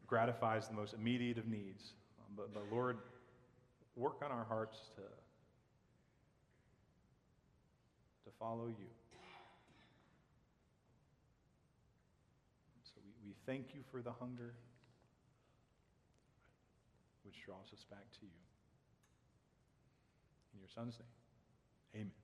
gratifies 0.06 0.68
the 0.68 0.74
most 0.74 0.92
immediate 0.94 1.38
of 1.38 1.48
needs. 1.48 1.92
Um, 2.20 2.34
but, 2.36 2.52
but 2.52 2.64
Lord, 2.70 2.98
work 3.96 4.20
on 4.22 4.30
our 4.30 4.44
hearts 4.44 4.76
to, 4.96 5.02
to 8.24 8.30
follow 8.38 8.66
you. 8.66 8.90
So 12.84 13.00
we, 13.04 13.30
we 13.30 13.34
thank 13.46 13.74
you 13.74 13.80
for 13.90 14.02
the 14.02 14.12
hunger 14.12 14.52
which 17.24 17.34
draws 17.46 17.72
us 17.72 17.84
back 17.90 18.04
to 18.12 18.20
you. 18.22 18.28
In 20.52 20.60
your 20.60 20.68
Son's 20.74 20.98
name, 20.98 22.02
amen. 22.02 22.23